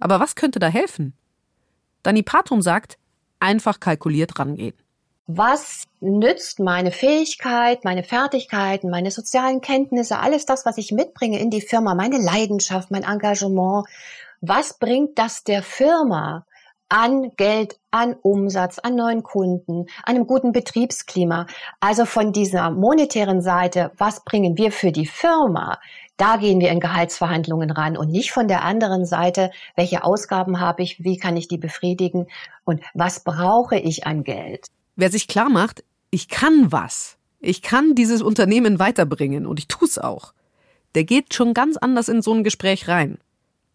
Aber 0.00 0.20
was 0.20 0.34
könnte 0.34 0.58
da 0.58 0.68
helfen? 0.68 1.14
Dani 2.02 2.22
Patum 2.22 2.62
sagt, 2.62 2.98
einfach 3.40 3.80
kalkuliert 3.80 4.38
rangehen. 4.38 4.74
Was 5.26 5.84
nützt 6.00 6.60
meine 6.60 6.90
Fähigkeit, 6.90 7.84
meine 7.84 8.02
Fertigkeiten, 8.02 8.90
meine 8.90 9.10
sozialen 9.10 9.62
Kenntnisse, 9.62 10.18
alles 10.18 10.44
das, 10.44 10.66
was 10.66 10.76
ich 10.76 10.92
mitbringe 10.92 11.38
in 11.38 11.48
die 11.48 11.62
Firma, 11.62 11.94
meine 11.94 12.18
Leidenschaft, 12.18 12.90
mein 12.90 13.04
Engagement? 13.04 13.86
Was 14.42 14.78
bringt 14.78 15.18
das 15.18 15.42
der 15.42 15.62
Firma? 15.62 16.44
An 16.94 17.32
Geld, 17.36 17.80
an 17.90 18.14
Umsatz, 18.22 18.78
an 18.78 18.94
neuen 18.94 19.24
Kunden, 19.24 19.86
an 20.04 20.14
einem 20.14 20.28
guten 20.28 20.52
Betriebsklima. 20.52 21.48
Also 21.80 22.04
von 22.04 22.32
dieser 22.32 22.70
monetären 22.70 23.42
Seite, 23.42 23.90
was 23.98 24.24
bringen 24.24 24.56
wir 24.56 24.70
für 24.70 24.92
die 24.92 25.06
Firma? 25.06 25.80
Da 26.18 26.36
gehen 26.36 26.60
wir 26.60 26.70
in 26.70 26.78
Gehaltsverhandlungen 26.78 27.72
ran 27.72 27.96
und 27.96 28.12
nicht 28.12 28.30
von 28.30 28.46
der 28.46 28.62
anderen 28.62 29.06
Seite, 29.06 29.50
welche 29.74 30.04
Ausgaben 30.04 30.60
habe 30.60 30.84
ich, 30.84 31.02
wie 31.02 31.16
kann 31.16 31.36
ich 31.36 31.48
die 31.48 31.58
befriedigen 31.58 32.28
und 32.64 32.80
was 32.94 33.24
brauche 33.24 33.76
ich 33.76 34.06
an 34.06 34.22
Geld. 34.22 34.68
Wer 34.94 35.10
sich 35.10 35.26
klar 35.26 35.48
macht, 35.48 35.82
ich 36.10 36.28
kann 36.28 36.70
was, 36.70 37.16
ich 37.40 37.60
kann 37.60 37.96
dieses 37.96 38.22
Unternehmen 38.22 38.78
weiterbringen 38.78 39.46
und 39.46 39.58
ich 39.58 39.66
tue 39.66 39.88
es 39.88 39.98
auch, 39.98 40.32
der 40.94 41.02
geht 41.02 41.34
schon 41.34 41.54
ganz 41.54 41.76
anders 41.76 42.08
in 42.08 42.22
so 42.22 42.32
ein 42.32 42.44
Gespräch 42.44 42.86
rein. 42.86 43.18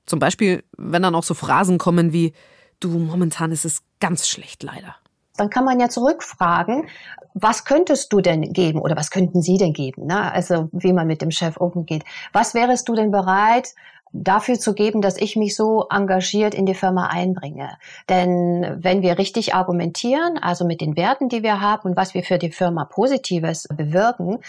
Zum 0.05 0.19
Beispiel, 0.19 0.63
wenn 0.77 1.01
dann 1.01 1.15
auch 1.15 1.23
so 1.23 1.33
Phrasen 1.33 1.79
kommen 1.79 2.13
wie, 2.13 2.31
du, 2.79 2.89
momentan 2.89 3.51
ist 3.51 3.65
es 3.65 3.81
ganz 3.99 4.27
schlecht 4.27 4.63
leider. 4.63 4.95
Dann 5.37 5.49
kann 5.49 5.63
man 5.63 5.79
ja 5.79 5.87
zurückfragen, 5.87 6.87
was 7.33 7.63
könntest 7.63 8.11
du 8.11 8.19
denn 8.19 8.51
geben 8.51 8.81
oder 8.81 8.97
was 8.97 9.09
könnten 9.09 9.41
Sie 9.41 9.57
denn 9.57 9.71
geben? 9.71 10.05
Ne? 10.05 10.31
Also 10.31 10.67
wie 10.73 10.91
man 10.91 11.07
mit 11.07 11.21
dem 11.21 11.31
Chef 11.31 11.55
umgeht. 11.55 12.03
Was 12.33 12.53
wärest 12.53 12.89
du 12.89 12.95
denn 12.95 13.11
bereit, 13.11 13.73
dafür 14.11 14.59
zu 14.59 14.73
geben, 14.73 15.01
dass 15.01 15.17
ich 15.17 15.35
mich 15.35 15.55
so 15.55 15.85
engagiert 15.89 16.53
in 16.53 16.65
die 16.65 16.73
Firma 16.73 17.07
einbringe. 17.07 17.77
Denn 18.09 18.77
wenn 18.79 19.01
wir 19.01 19.17
richtig 19.17 19.53
argumentieren, 19.53 20.37
also 20.37 20.65
mit 20.65 20.81
den 20.81 20.95
Werten, 20.95 21.29
die 21.29 21.43
wir 21.43 21.61
haben 21.61 21.89
und 21.89 21.97
was 21.97 22.13
wir 22.13 22.23
für 22.23 22.37
die 22.37 22.51
Firma 22.51 22.85
Positives 22.85 23.67
bewirken, 23.69 24.39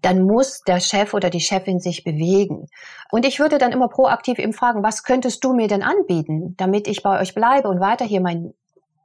dann 0.00 0.22
muss 0.22 0.62
der 0.62 0.80
Chef 0.80 1.14
oder 1.14 1.30
die 1.30 1.40
Chefin 1.40 1.78
sich 1.78 2.04
bewegen. 2.04 2.68
Und 3.10 3.26
ich 3.26 3.38
würde 3.38 3.58
dann 3.58 3.72
immer 3.72 3.88
proaktiv 3.88 4.38
ihm 4.38 4.52
fragen, 4.52 4.82
was 4.82 5.02
könntest 5.02 5.44
du 5.44 5.52
mir 5.52 5.68
denn 5.68 5.82
anbieten, 5.82 6.54
damit 6.56 6.88
ich 6.88 7.02
bei 7.02 7.20
euch 7.20 7.34
bleibe 7.34 7.68
und 7.68 7.80
weiter 7.80 8.04
hier 8.04 8.20
mein, 8.20 8.54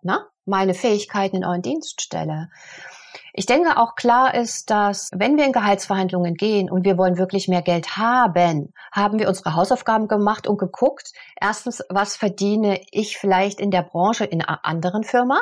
na, 0.02 0.28
meine 0.46 0.74
Fähigkeiten 0.74 1.38
in 1.38 1.46
euren 1.46 1.62
Dienst 1.62 2.02
stelle. 2.02 2.50
Ich 3.34 3.46
denke 3.46 3.78
auch 3.78 3.96
klar 3.96 4.34
ist, 4.34 4.70
dass 4.70 5.12
wenn 5.14 5.38
wir 5.38 5.46
in 5.46 5.52
Gehaltsverhandlungen 5.52 6.36
gehen 6.36 6.70
und 6.70 6.86
wir 6.86 6.98
wollen 6.98 7.18
wirklich 7.18 7.48
mehr 7.48 7.62
Geld 7.62 7.98
haben, 7.98 8.74
haben 8.92 9.20
wir 9.20 9.28
unsere 9.28 9.56
Hausaufgaben 9.56 10.08
gemacht 10.08 10.48
und 10.48 10.58
geguckt, 10.58 11.14
erstens, 11.40 11.84
was 11.90 12.18
verdiene 12.18 12.82
ich 12.92 13.18
vielleicht 13.18 13.60
in 13.60 13.72
der 13.72 13.84
Branche 13.84 14.26
in 14.26 14.42
einer 14.42 14.66
anderen 14.66 15.04
Firma 15.04 15.42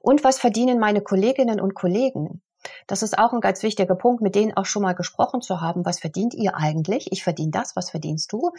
und 0.00 0.22
was 0.22 0.38
verdienen 0.38 0.78
meine 0.78 1.00
Kolleginnen 1.00 1.60
und 1.60 1.74
Kollegen. 1.74 2.42
Das 2.86 3.02
ist 3.02 3.18
auch 3.18 3.32
ein 3.32 3.40
ganz 3.40 3.62
wichtiger 3.62 3.94
Punkt, 3.94 4.22
mit 4.22 4.34
denen 4.34 4.56
auch 4.56 4.66
schon 4.66 4.82
mal 4.82 4.94
gesprochen 4.94 5.40
zu 5.40 5.60
haben. 5.60 5.84
Was 5.84 6.00
verdient 6.00 6.34
ihr 6.34 6.56
eigentlich? 6.56 7.12
Ich 7.12 7.24
verdiene 7.24 7.50
das, 7.50 7.76
was 7.76 7.90
verdienst 7.90 8.32
du? 8.32 8.52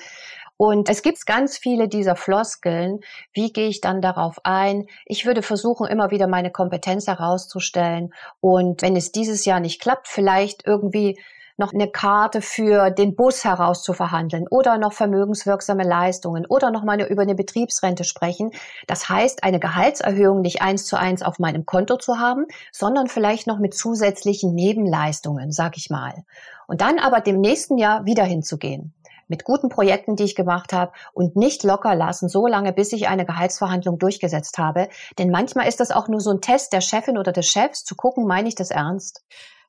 Und 0.58 0.90
es 0.90 1.02
gibt 1.02 1.26
ganz 1.26 1.58
viele 1.58 1.88
dieser 1.88 2.16
Floskeln. 2.16 3.00
Wie 3.34 3.52
gehe 3.52 3.68
ich 3.68 3.82
dann 3.82 4.02
darauf 4.02 4.40
ein? 4.44 4.88
Ich 5.06 5.26
würde 5.26 5.42
versuchen, 5.42 5.88
immer 5.88 6.12
wieder 6.12 6.28
meine 6.28 6.52
Kompetenz 6.52 7.08
herauszustellen. 7.08 8.14
Und 8.40 8.82
wenn 8.82 8.96
es 8.96 9.12
dieses 9.12 9.46
Jahr 9.46 9.60
nicht 9.60 9.82
klappt, 9.82 10.08
vielleicht 10.08 10.66
irgendwie 10.66 11.20
noch 11.58 11.74
eine 11.74 11.90
Karte 11.90 12.42
für 12.42 12.90
den 12.90 13.16
Bus 13.16 13.44
herauszuverhandeln 13.44 14.48
oder 14.50 14.78
noch 14.78 14.94
vermögenswirksame 14.94 15.84
Leistungen 15.84 16.46
oder 16.46 16.72
noch 16.72 16.84
mal 16.84 17.02
über 17.02 17.22
eine 17.22 17.36
Betriebsrente 17.36 18.04
sprechen. 18.04 18.52
Das 18.88 19.10
heißt, 19.10 19.44
eine 19.44 19.60
Gehaltserhöhung 19.60 20.42
nicht 20.42 20.62
eins 20.62 20.86
zu 20.86 20.98
eins 20.98 21.22
auf 21.22 21.40
meinem 21.40 21.66
Konto 21.66 21.98
zu 21.98 22.20
haben, 22.20 22.46
sondern 22.72 23.08
vielleicht 23.08 23.48
noch 23.48 23.60
mit 23.60 23.74
zusätzlichen 23.74 24.54
Nebenleistungen, 24.54 25.52
sag 25.52 25.78
ich 25.78 25.90
mal. 25.90 26.26
Und 26.68 26.82
dann 26.82 27.00
aber 27.00 27.22
dem 27.22 27.40
nächsten 27.40 27.78
Jahr 27.78 28.06
wieder 28.06 28.24
hinzugehen 28.24 28.94
mit 29.28 29.44
guten 29.44 29.70
Projekten, 29.70 30.16
die 30.16 30.24
ich 30.24 30.36
gemacht 30.36 30.74
habe 30.74 30.92
und 31.14 31.36
nicht 31.36 31.64
locker 31.64 31.96
lassen, 31.96 32.30
so 32.30 32.48
lange, 32.48 32.74
bis 32.74 32.94
ich 32.94 33.08
eine 33.08 33.26
Gehaltsverhandlung 33.26 33.98
durchgesetzt 33.98 34.58
habe. 34.58 34.88
Denn 35.18 35.32
manchmal 35.32 35.68
ist 35.68 35.80
das 35.80 35.92
auch 35.92 36.08
nur 36.08 36.22
so 36.22 36.32
ein 36.32 36.42
Test 36.42 36.74
der 36.74 36.82
Chefin 36.82 37.18
oder 37.18 37.32
des 37.32 37.48
Chefs, 37.48 37.84
zu 37.84 37.96
gucken, 37.96 38.28
meine 38.28 38.48
ich 38.48 38.56
das 38.56 38.72
ernst? 38.72 39.24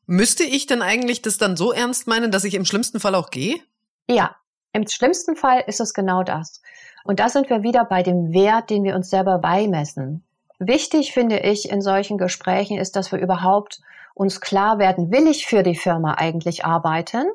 Müsste 0.07 0.45
ich 0.45 0.67
denn 0.67 0.83
eigentlich 0.83 1.21
das 1.23 1.37
dann 1.37 1.57
so 1.57 1.73
ernst 1.73 2.07
meinen, 2.07 2.31
dass 2.31 2.45
ich 2.45 2.55
im 2.55 2.65
schlimmsten 2.65 3.01
Fall 3.01 3.15
auch 3.15 3.31
gehe? 3.31 3.57
Ja, 4.09 4.37
im 4.73 4.87
schlimmsten 4.87 5.37
Fall 5.37 5.65
ist 5.67 5.81
es 5.81 5.95
genau 5.95 6.23
das. 6.23 6.63
Und 7.05 7.19
da 7.19 7.29
sind 7.29 7.51
wir 7.51 7.63
wieder 7.63 7.85
bei 7.85 8.03
dem 8.03 8.33
Wert, 8.33 8.71
den 8.71 8.85
wir 8.85 8.95
uns 8.95 9.11
selber 9.11 9.39
beimessen. 9.39 10.25
Wichtig 10.59 11.13
finde 11.13 11.41
ich 11.41 11.71
in 11.71 11.83
solchen 11.83 12.19
Gesprächen 12.19 12.79
ist, 12.79 12.97
dass 12.97 13.11
wir 13.11 13.19
überhaupt 13.19 13.81
uns 14.15 14.41
klar 14.41 14.79
werden, 14.79 15.11
will 15.11 15.27
ich 15.27 15.47
für 15.47 15.63
die 15.63 15.77
Firma 15.77 16.15
eigentlich 16.15 16.65
arbeiten? 16.65 17.27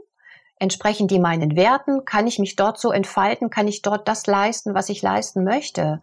Entsprechen 0.57 1.07
die 1.07 1.19
meinen 1.19 1.55
Werten? 1.55 2.05
Kann 2.05 2.25
ich 2.25 2.39
mich 2.39 2.55
dort 2.55 2.79
so 2.79 2.91
entfalten? 2.91 3.49
Kann 3.49 3.67
ich 3.67 3.81
dort 3.81 4.07
das 4.07 4.27
leisten, 4.27 4.73
was 4.73 4.89
ich 4.89 5.01
leisten 5.01 5.43
möchte? 5.43 6.01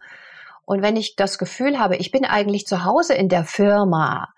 Und 0.65 0.81
wenn 0.81 0.95
ich 0.95 1.15
das 1.15 1.37
Gefühl 1.37 1.79
habe, 1.79 1.95
ich 1.97 2.11
bin 2.11 2.25
eigentlich 2.25 2.67
zu 2.67 2.85
Hause 2.85 3.13
in 3.15 3.27
der 3.27 3.43
Firma, 3.43 4.29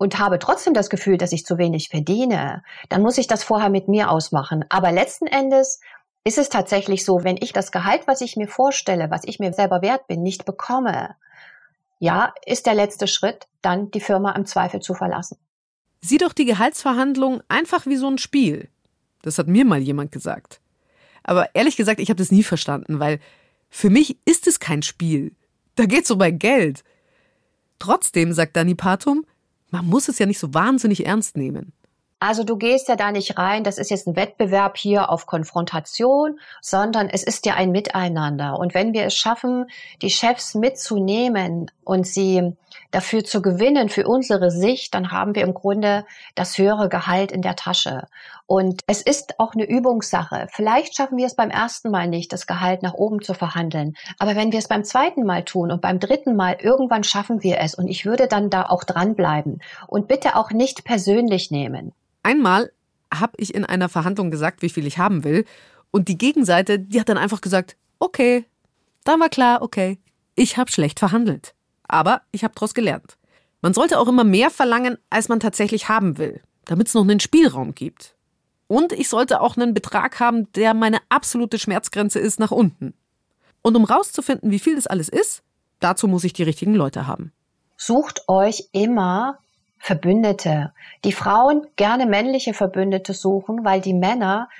und 0.00 0.18
habe 0.18 0.38
trotzdem 0.38 0.72
das 0.72 0.88
Gefühl, 0.88 1.18
dass 1.18 1.30
ich 1.30 1.44
zu 1.44 1.58
wenig 1.58 1.90
verdiene, 1.90 2.62
dann 2.88 3.02
muss 3.02 3.18
ich 3.18 3.26
das 3.26 3.44
vorher 3.44 3.68
mit 3.68 3.86
mir 3.86 4.10
ausmachen. 4.10 4.64
Aber 4.70 4.92
letzten 4.92 5.26
Endes 5.26 5.82
ist 6.24 6.38
es 6.38 6.48
tatsächlich 6.48 7.04
so, 7.04 7.22
wenn 7.22 7.36
ich 7.36 7.52
das 7.52 7.70
Gehalt, 7.70 8.06
was 8.06 8.22
ich 8.22 8.34
mir 8.34 8.48
vorstelle, 8.48 9.10
was 9.10 9.24
ich 9.24 9.40
mir 9.40 9.52
selber 9.52 9.82
wert 9.82 10.06
bin, 10.06 10.22
nicht 10.22 10.46
bekomme, 10.46 11.16
ja, 11.98 12.32
ist 12.46 12.64
der 12.64 12.72
letzte 12.72 13.06
Schritt, 13.08 13.46
dann 13.60 13.90
die 13.90 14.00
Firma 14.00 14.32
im 14.32 14.46
Zweifel 14.46 14.80
zu 14.80 14.94
verlassen. 14.94 15.36
Sieh 16.00 16.16
doch 16.16 16.32
die 16.32 16.46
Gehaltsverhandlungen 16.46 17.42
einfach 17.48 17.84
wie 17.84 17.96
so 17.96 18.08
ein 18.08 18.16
Spiel. 18.16 18.70
Das 19.20 19.36
hat 19.36 19.48
mir 19.48 19.66
mal 19.66 19.80
jemand 19.80 20.12
gesagt. 20.12 20.62
Aber 21.24 21.54
ehrlich 21.54 21.76
gesagt, 21.76 22.00
ich 22.00 22.08
habe 22.08 22.16
das 22.16 22.32
nie 22.32 22.42
verstanden, 22.42 23.00
weil 23.00 23.20
für 23.68 23.90
mich 23.90 24.16
ist 24.24 24.46
es 24.46 24.60
kein 24.60 24.80
Spiel. 24.82 25.32
Da 25.74 25.84
geht's 25.84 26.10
um 26.10 26.16
mein 26.16 26.38
Geld. 26.38 26.84
Trotzdem, 27.78 28.32
sagt 28.32 28.56
Dani 28.56 28.74
Patum, 28.74 29.26
man 29.70 29.86
muss 29.86 30.08
es 30.08 30.18
ja 30.18 30.26
nicht 30.26 30.38
so 30.38 30.52
wahnsinnig 30.54 31.06
ernst 31.06 31.36
nehmen. 31.36 31.72
Also 32.22 32.44
du 32.44 32.58
gehst 32.58 32.88
ja 32.88 32.96
da 32.96 33.12
nicht 33.12 33.38
rein, 33.38 33.64
das 33.64 33.78
ist 33.78 33.90
jetzt 33.90 34.06
ein 34.06 34.14
Wettbewerb 34.14 34.76
hier 34.76 35.08
auf 35.08 35.24
Konfrontation, 35.24 36.38
sondern 36.60 37.08
es 37.08 37.22
ist 37.22 37.46
ja 37.46 37.54
ein 37.54 37.70
Miteinander. 37.70 38.58
Und 38.58 38.74
wenn 38.74 38.92
wir 38.92 39.06
es 39.06 39.14
schaffen, 39.14 39.70
die 40.02 40.10
Chefs 40.10 40.54
mitzunehmen 40.54 41.70
und 41.82 42.06
sie 42.06 42.54
dafür 42.90 43.24
zu 43.24 43.40
gewinnen, 43.40 43.88
für 43.88 44.06
unsere 44.06 44.50
Sicht, 44.50 44.92
dann 44.92 45.12
haben 45.12 45.34
wir 45.34 45.42
im 45.42 45.54
Grunde 45.54 46.04
das 46.34 46.58
höhere 46.58 46.90
Gehalt 46.90 47.32
in 47.32 47.40
der 47.40 47.56
Tasche. 47.56 48.06
Und 48.44 48.82
es 48.86 49.00
ist 49.00 49.40
auch 49.40 49.54
eine 49.54 49.64
Übungssache. 49.64 50.46
Vielleicht 50.50 50.96
schaffen 50.96 51.16
wir 51.16 51.24
es 51.24 51.36
beim 51.36 51.50
ersten 51.50 51.90
Mal 51.90 52.06
nicht, 52.06 52.34
das 52.34 52.46
Gehalt 52.46 52.82
nach 52.82 52.92
oben 52.92 53.22
zu 53.22 53.32
verhandeln. 53.32 53.96
Aber 54.18 54.36
wenn 54.36 54.52
wir 54.52 54.58
es 54.58 54.68
beim 54.68 54.84
zweiten 54.84 55.24
Mal 55.24 55.44
tun 55.44 55.72
und 55.72 55.80
beim 55.80 55.98
dritten 55.98 56.36
Mal, 56.36 56.58
irgendwann 56.60 57.02
schaffen 57.02 57.42
wir 57.42 57.60
es. 57.60 57.74
Und 57.74 57.88
ich 57.88 58.04
würde 58.04 58.28
dann 58.28 58.50
da 58.50 58.64
auch 58.66 58.84
dranbleiben. 58.84 59.62
Und 59.86 60.06
bitte 60.06 60.36
auch 60.36 60.50
nicht 60.50 60.84
persönlich 60.84 61.50
nehmen. 61.50 61.94
Einmal 62.22 62.72
habe 63.12 63.32
ich 63.36 63.54
in 63.54 63.64
einer 63.64 63.88
Verhandlung 63.88 64.30
gesagt, 64.30 64.62
wie 64.62 64.68
viel 64.68 64.86
ich 64.86 64.98
haben 64.98 65.24
will. 65.24 65.44
Und 65.90 66.08
die 66.08 66.18
Gegenseite, 66.18 66.78
die 66.78 67.00
hat 67.00 67.08
dann 67.08 67.18
einfach 67.18 67.40
gesagt, 67.40 67.76
okay. 67.98 68.44
Dann 69.04 69.20
war 69.20 69.28
klar, 69.28 69.62
okay. 69.62 69.98
Ich 70.34 70.56
habe 70.56 70.70
schlecht 70.70 70.98
verhandelt. 70.98 71.54
Aber 71.88 72.22
ich 72.30 72.44
habe 72.44 72.54
daraus 72.54 72.74
gelernt. 72.74 73.16
Man 73.62 73.74
sollte 73.74 73.98
auch 73.98 74.08
immer 74.08 74.24
mehr 74.24 74.50
verlangen, 74.50 74.96
als 75.10 75.28
man 75.28 75.40
tatsächlich 75.40 75.88
haben 75.88 76.18
will, 76.18 76.40
damit 76.64 76.88
es 76.88 76.94
noch 76.94 77.02
einen 77.02 77.20
Spielraum 77.20 77.74
gibt. 77.74 78.14
Und 78.68 78.92
ich 78.92 79.08
sollte 79.08 79.40
auch 79.40 79.56
einen 79.56 79.74
Betrag 79.74 80.20
haben, 80.20 80.50
der 80.52 80.74
meine 80.74 80.98
absolute 81.08 81.58
Schmerzgrenze 81.58 82.20
ist 82.20 82.38
nach 82.38 82.52
unten. 82.52 82.94
Und 83.62 83.76
um 83.76 83.84
rauszufinden, 83.84 84.50
wie 84.50 84.60
viel 84.60 84.76
das 84.76 84.86
alles 84.86 85.08
ist, 85.08 85.42
dazu 85.80 86.08
muss 86.08 86.24
ich 86.24 86.32
die 86.32 86.44
richtigen 86.44 86.74
Leute 86.74 87.06
haben. 87.06 87.32
Sucht 87.76 88.28
euch 88.28 88.68
immer 88.72 89.38
Verbündete. 89.80 90.72
Die 91.04 91.12
Frauen 91.12 91.66
gerne 91.76 92.04
männliche 92.04 92.52
Verbündete 92.52 93.14
suchen, 93.14 93.64
weil 93.64 93.80
die 93.80 93.94
Männer 93.94 94.50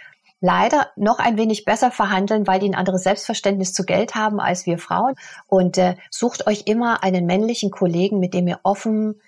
leider 0.40 0.88
noch 0.96 1.18
ein 1.18 1.36
wenig 1.36 1.66
besser 1.66 1.90
verhandeln, 1.90 2.46
weil 2.46 2.58
die 2.58 2.70
ein 2.70 2.74
anderes 2.74 3.02
Selbstverständnis 3.02 3.74
zu 3.74 3.84
Geld 3.84 4.14
haben 4.14 4.40
als 4.40 4.64
wir 4.64 4.78
Frauen. 4.78 5.14
Und 5.46 5.76
äh, 5.76 5.94
sucht 6.10 6.46
euch 6.46 6.62
immer 6.64 7.04
einen 7.04 7.26
männlichen 7.26 7.70
Kollegen, 7.70 8.18
mit 8.18 8.32
dem 8.32 8.48
ihr 8.48 8.60
offen 8.62 9.20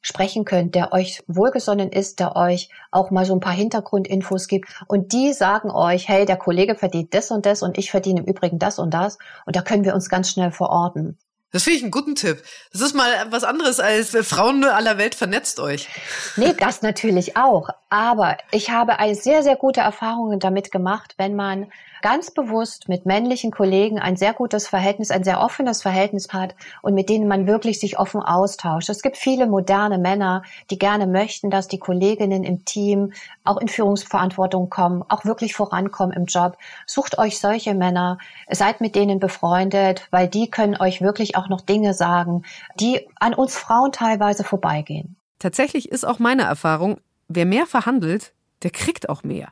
sprechen 0.00 0.44
könnt, 0.44 0.74
der 0.74 0.92
euch 0.92 1.22
wohlgesonnen 1.28 1.90
ist, 1.90 2.18
der 2.18 2.34
euch 2.34 2.68
auch 2.90 3.12
mal 3.12 3.24
so 3.24 3.32
ein 3.32 3.40
paar 3.40 3.52
Hintergrundinfos 3.52 4.48
gibt. 4.48 4.68
Und 4.88 5.12
die 5.12 5.32
sagen 5.32 5.70
euch, 5.70 6.08
hey, 6.08 6.26
der 6.26 6.36
Kollege 6.36 6.74
verdient 6.74 7.14
das 7.14 7.30
und 7.30 7.46
das 7.46 7.62
und 7.62 7.78
ich 7.78 7.92
verdiene 7.92 8.20
im 8.20 8.26
Übrigen 8.26 8.58
das 8.58 8.80
und 8.80 8.92
das. 8.92 9.18
Und 9.46 9.54
da 9.54 9.62
können 9.62 9.84
wir 9.84 9.94
uns 9.94 10.08
ganz 10.08 10.30
schnell 10.30 10.50
verorten. 10.50 11.16
Das 11.56 11.62
finde 11.62 11.78
ich 11.78 11.82
einen 11.84 11.90
guten 11.90 12.16
Tipp. 12.16 12.42
Das 12.70 12.82
ist 12.82 12.94
mal 12.94 13.08
was 13.30 13.42
anderes 13.42 13.80
als 13.80 14.14
äh, 14.14 14.22
Frauen 14.22 14.62
aller 14.62 14.98
Welt 14.98 15.14
vernetzt 15.14 15.58
euch. 15.58 15.88
Nee, 16.36 16.52
das 16.52 16.82
natürlich 16.82 17.38
auch. 17.38 17.70
Aber 17.88 18.36
ich 18.52 18.68
habe 18.68 18.94
sehr, 19.14 19.42
sehr 19.42 19.56
gute 19.56 19.80
Erfahrungen 19.80 20.38
damit 20.38 20.70
gemacht, 20.70 21.14
wenn 21.16 21.34
man 21.34 21.72
ganz 22.06 22.30
bewusst 22.30 22.88
mit 22.88 23.04
männlichen 23.04 23.50
Kollegen 23.50 23.98
ein 23.98 24.16
sehr 24.16 24.32
gutes 24.32 24.68
Verhältnis, 24.68 25.10
ein 25.10 25.24
sehr 25.24 25.40
offenes 25.40 25.82
Verhältnis 25.82 26.28
hat 26.32 26.54
und 26.80 26.94
mit 26.94 27.08
denen 27.08 27.26
man 27.26 27.48
wirklich 27.48 27.80
sich 27.80 27.98
offen 27.98 28.20
austauscht. 28.22 28.88
Es 28.88 29.02
gibt 29.02 29.16
viele 29.16 29.48
moderne 29.48 29.98
Männer, 29.98 30.44
die 30.70 30.78
gerne 30.78 31.08
möchten, 31.08 31.50
dass 31.50 31.66
die 31.66 31.80
Kolleginnen 31.80 32.44
im 32.44 32.64
Team 32.64 33.12
auch 33.42 33.56
in 33.56 33.66
Führungsverantwortung 33.66 34.70
kommen, 34.70 35.02
auch 35.08 35.24
wirklich 35.24 35.54
vorankommen 35.54 36.16
im 36.16 36.26
Job. 36.26 36.56
Sucht 36.86 37.18
euch 37.18 37.40
solche 37.40 37.74
Männer, 37.74 38.18
seid 38.48 38.80
mit 38.80 38.94
denen 38.94 39.18
befreundet, 39.18 40.06
weil 40.12 40.28
die 40.28 40.48
können 40.48 40.76
euch 40.80 41.00
wirklich 41.00 41.34
auch 41.34 41.48
noch 41.48 41.60
Dinge 41.60 41.92
sagen, 41.92 42.44
die 42.78 43.00
an 43.16 43.34
uns 43.34 43.56
Frauen 43.56 43.90
teilweise 43.90 44.44
vorbeigehen. 44.44 45.16
Tatsächlich 45.40 45.88
ist 45.88 46.06
auch 46.06 46.20
meine 46.20 46.42
Erfahrung, 46.44 47.00
wer 47.26 47.46
mehr 47.46 47.66
verhandelt, 47.66 48.32
der 48.62 48.70
kriegt 48.70 49.08
auch 49.08 49.24
mehr. 49.24 49.48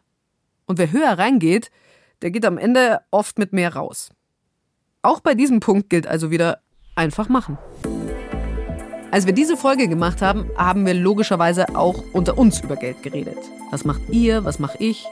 Und 0.67 0.79
wer 0.79 0.93
höher 0.93 1.19
reingeht, 1.19 1.73
der 2.25 2.31
geht 2.31 2.47
am 2.47 2.57
Ende 2.57 3.03
oft 3.11 3.39
mit 3.39 3.53
mehr 3.53 3.77
raus. 3.77 4.09
Auch 5.03 5.21
bei 5.21 5.35
diesem 5.35 5.61
Punkt 5.61 5.91
gilt 5.91 6.07
also 6.07 6.31
wieder 6.31 6.61
einfach 6.97 7.29
machen. 7.29 7.59
Als 9.11 9.27
wir 9.27 9.35
diese 9.35 9.59
Folge 9.59 9.89
gemacht 9.89 10.23
haben, 10.23 10.51
haben 10.57 10.87
wir 10.87 10.95
logischerweise 10.95 11.77
auch 11.77 12.03
unter 12.15 12.39
uns 12.39 12.61
über 12.61 12.77
Geld 12.77 13.03
geredet. 13.03 13.37
Was 13.71 13.85
macht 13.85 14.09
ihr, 14.09 14.43
was 14.43 14.59
mache 14.59 14.79
ich? 14.79 15.05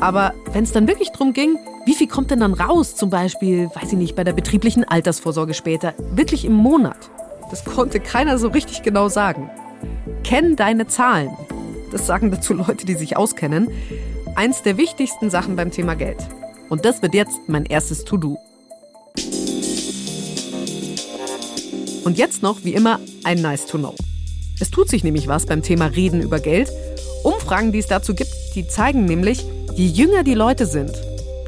Aber 0.00 0.32
wenn 0.52 0.62
es 0.62 0.70
dann 0.70 0.86
wirklich 0.86 1.10
darum 1.10 1.32
ging, 1.32 1.58
wie 1.86 1.94
viel 1.94 2.06
kommt 2.06 2.30
denn 2.30 2.38
dann 2.38 2.54
raus, 2.54 2.94
zum 2.94 3.10
Beispiel, 3.10 3.68
weiß 3.74 3.92
ich 3.92 3.98
nicht, 3.98 4.14
bei 4.14 4.22
der 4.22 4.32
betrieblichen 4.32 4.84
Altersvorsorge 4.84 5.54
später, 5.54 5.94
wirklich 6.12 6.44
im 6.44 6.52
Monat? 6.52 7.10
Das 7.50 7.64
konnte 7.64 7.98
keiner 7.98 8.38
so 8.38 8.46
richtig 8.46 8.82
genau 8.82 9.08
sagen. 9.08 9.50
Kenn 10.22 10.54
deine 10.54 10.86
Zahlen. 10.86 11.36
Das 11.90 12.06
sagen 12.06 12.30
dazu 12.30 12.54
Leute, 12.54 12.86
die 12.86 12.94
sich 12.94 13.16
auskennen. 13.16 13.68
Eins 14.36 14.62
der 14.62 14.76
wichtigsten 14.76 15.30
Sachen 15.30 15.56
beim 15.56 15.72
Thema 15.72 15.96
Geld. 15.96 16.18
Und 16.70 16.84
das 16.84 17.02
wird 17.02 17.14
jetzt 17.14 17.36
mein 17.48 17.66
erstes 17.66 18.04
To-Do. 18.04 18.38
Und 22.04 22.16
jetzt 22.16 22.42
noch, 22.42 22.64
wie 22.64 22.72
immer, 22.72 23.00
ein 23.24 23.42
Nice 23.42 23.66
to 23.66 23.76
Know. 23.76 23.94
Es 24.60 24.70
tut 24.70 24.88
sich 24.88 25.04
nämlich 25.04 25.26
was 25.28 25.46
beim 25.46 25.62
Thema 25.62 25.86
Reden 25.86 26.22
über 26.22 26.38
Geld. 26.38 26.70
Umfragen, 27.24 27.72
die 27.72 27.80
es 27.80 27.88
dazu 27.88 28.14
gibt, 28.14 28.30
die 28.54 28.66
zeigen 28.66 29.04
nämlich, 29.04 29.44
je 29.74 29.86
jünger 29.86 30.22
die 30.22 30.34
Leute 30.34 30.64
sind, 30.64 30.92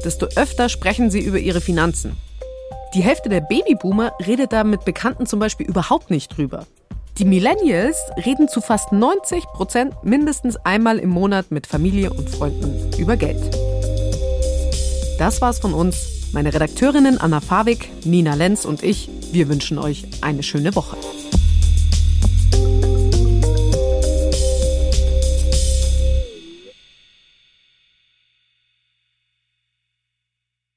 desto 0.03 0.27
öfter 0.35 0.67
sprechen 0.67 1.09
sie 1.09 1.21
über 1.21 1.39
ihre 1.39 1.61
Finanzen. 1.61 2.17
Die 2.93 3.01
Hälfte 3.01 3.29
der 3.29 3.41
Babyboomer 3.41 4.11
redet 4.27 4.51
da 4.51 4.63
mit 4.63 4.83
Bekannten 4.85 5.25
zum 5.25 5.39
Beispiel 5.39 5.65
überhaupt 5.65 6.11
nicht 6.11 6.37
drüber. 6.37 6.67
Die 7.17 7.25
Millennials 7.25 7.97
reden 8.25 8.47
zu 8.47 8.59
fast 8.59 8.91
90 8.91 9.45
Prozent 9.53 9.93
mindestens 10.03 10.57
einmal 10.57 10.99
im 10.99 11.09
Monat 11.09 11.49
mit 11.49 11.65
Familie 11.65 12.11
und 12.11 12.29
Freunden 12.29 12.91
über 12.97 13.15
Geld. 13.15 13.62
Das 15.23 15.39
war's 15.39 15.59
von 15.59 15.73
uns. 15.73 16.33
Meine 16.33 16.53
Redakteurinnen 16.53 17.17
Anna 17.17 17.39
Fawig, 17.39 17.89
Nina 18.03 18.33
Lenz 18.33 18.65
und 18.65 18.83
ich, 18.83 19.09
wir 19.31 19.47
wünschen 19.47 19.79
euch 19.79 20.03
eine 20.19 20.43
schöne 20.43 20.75
Woche. 20.75 20.97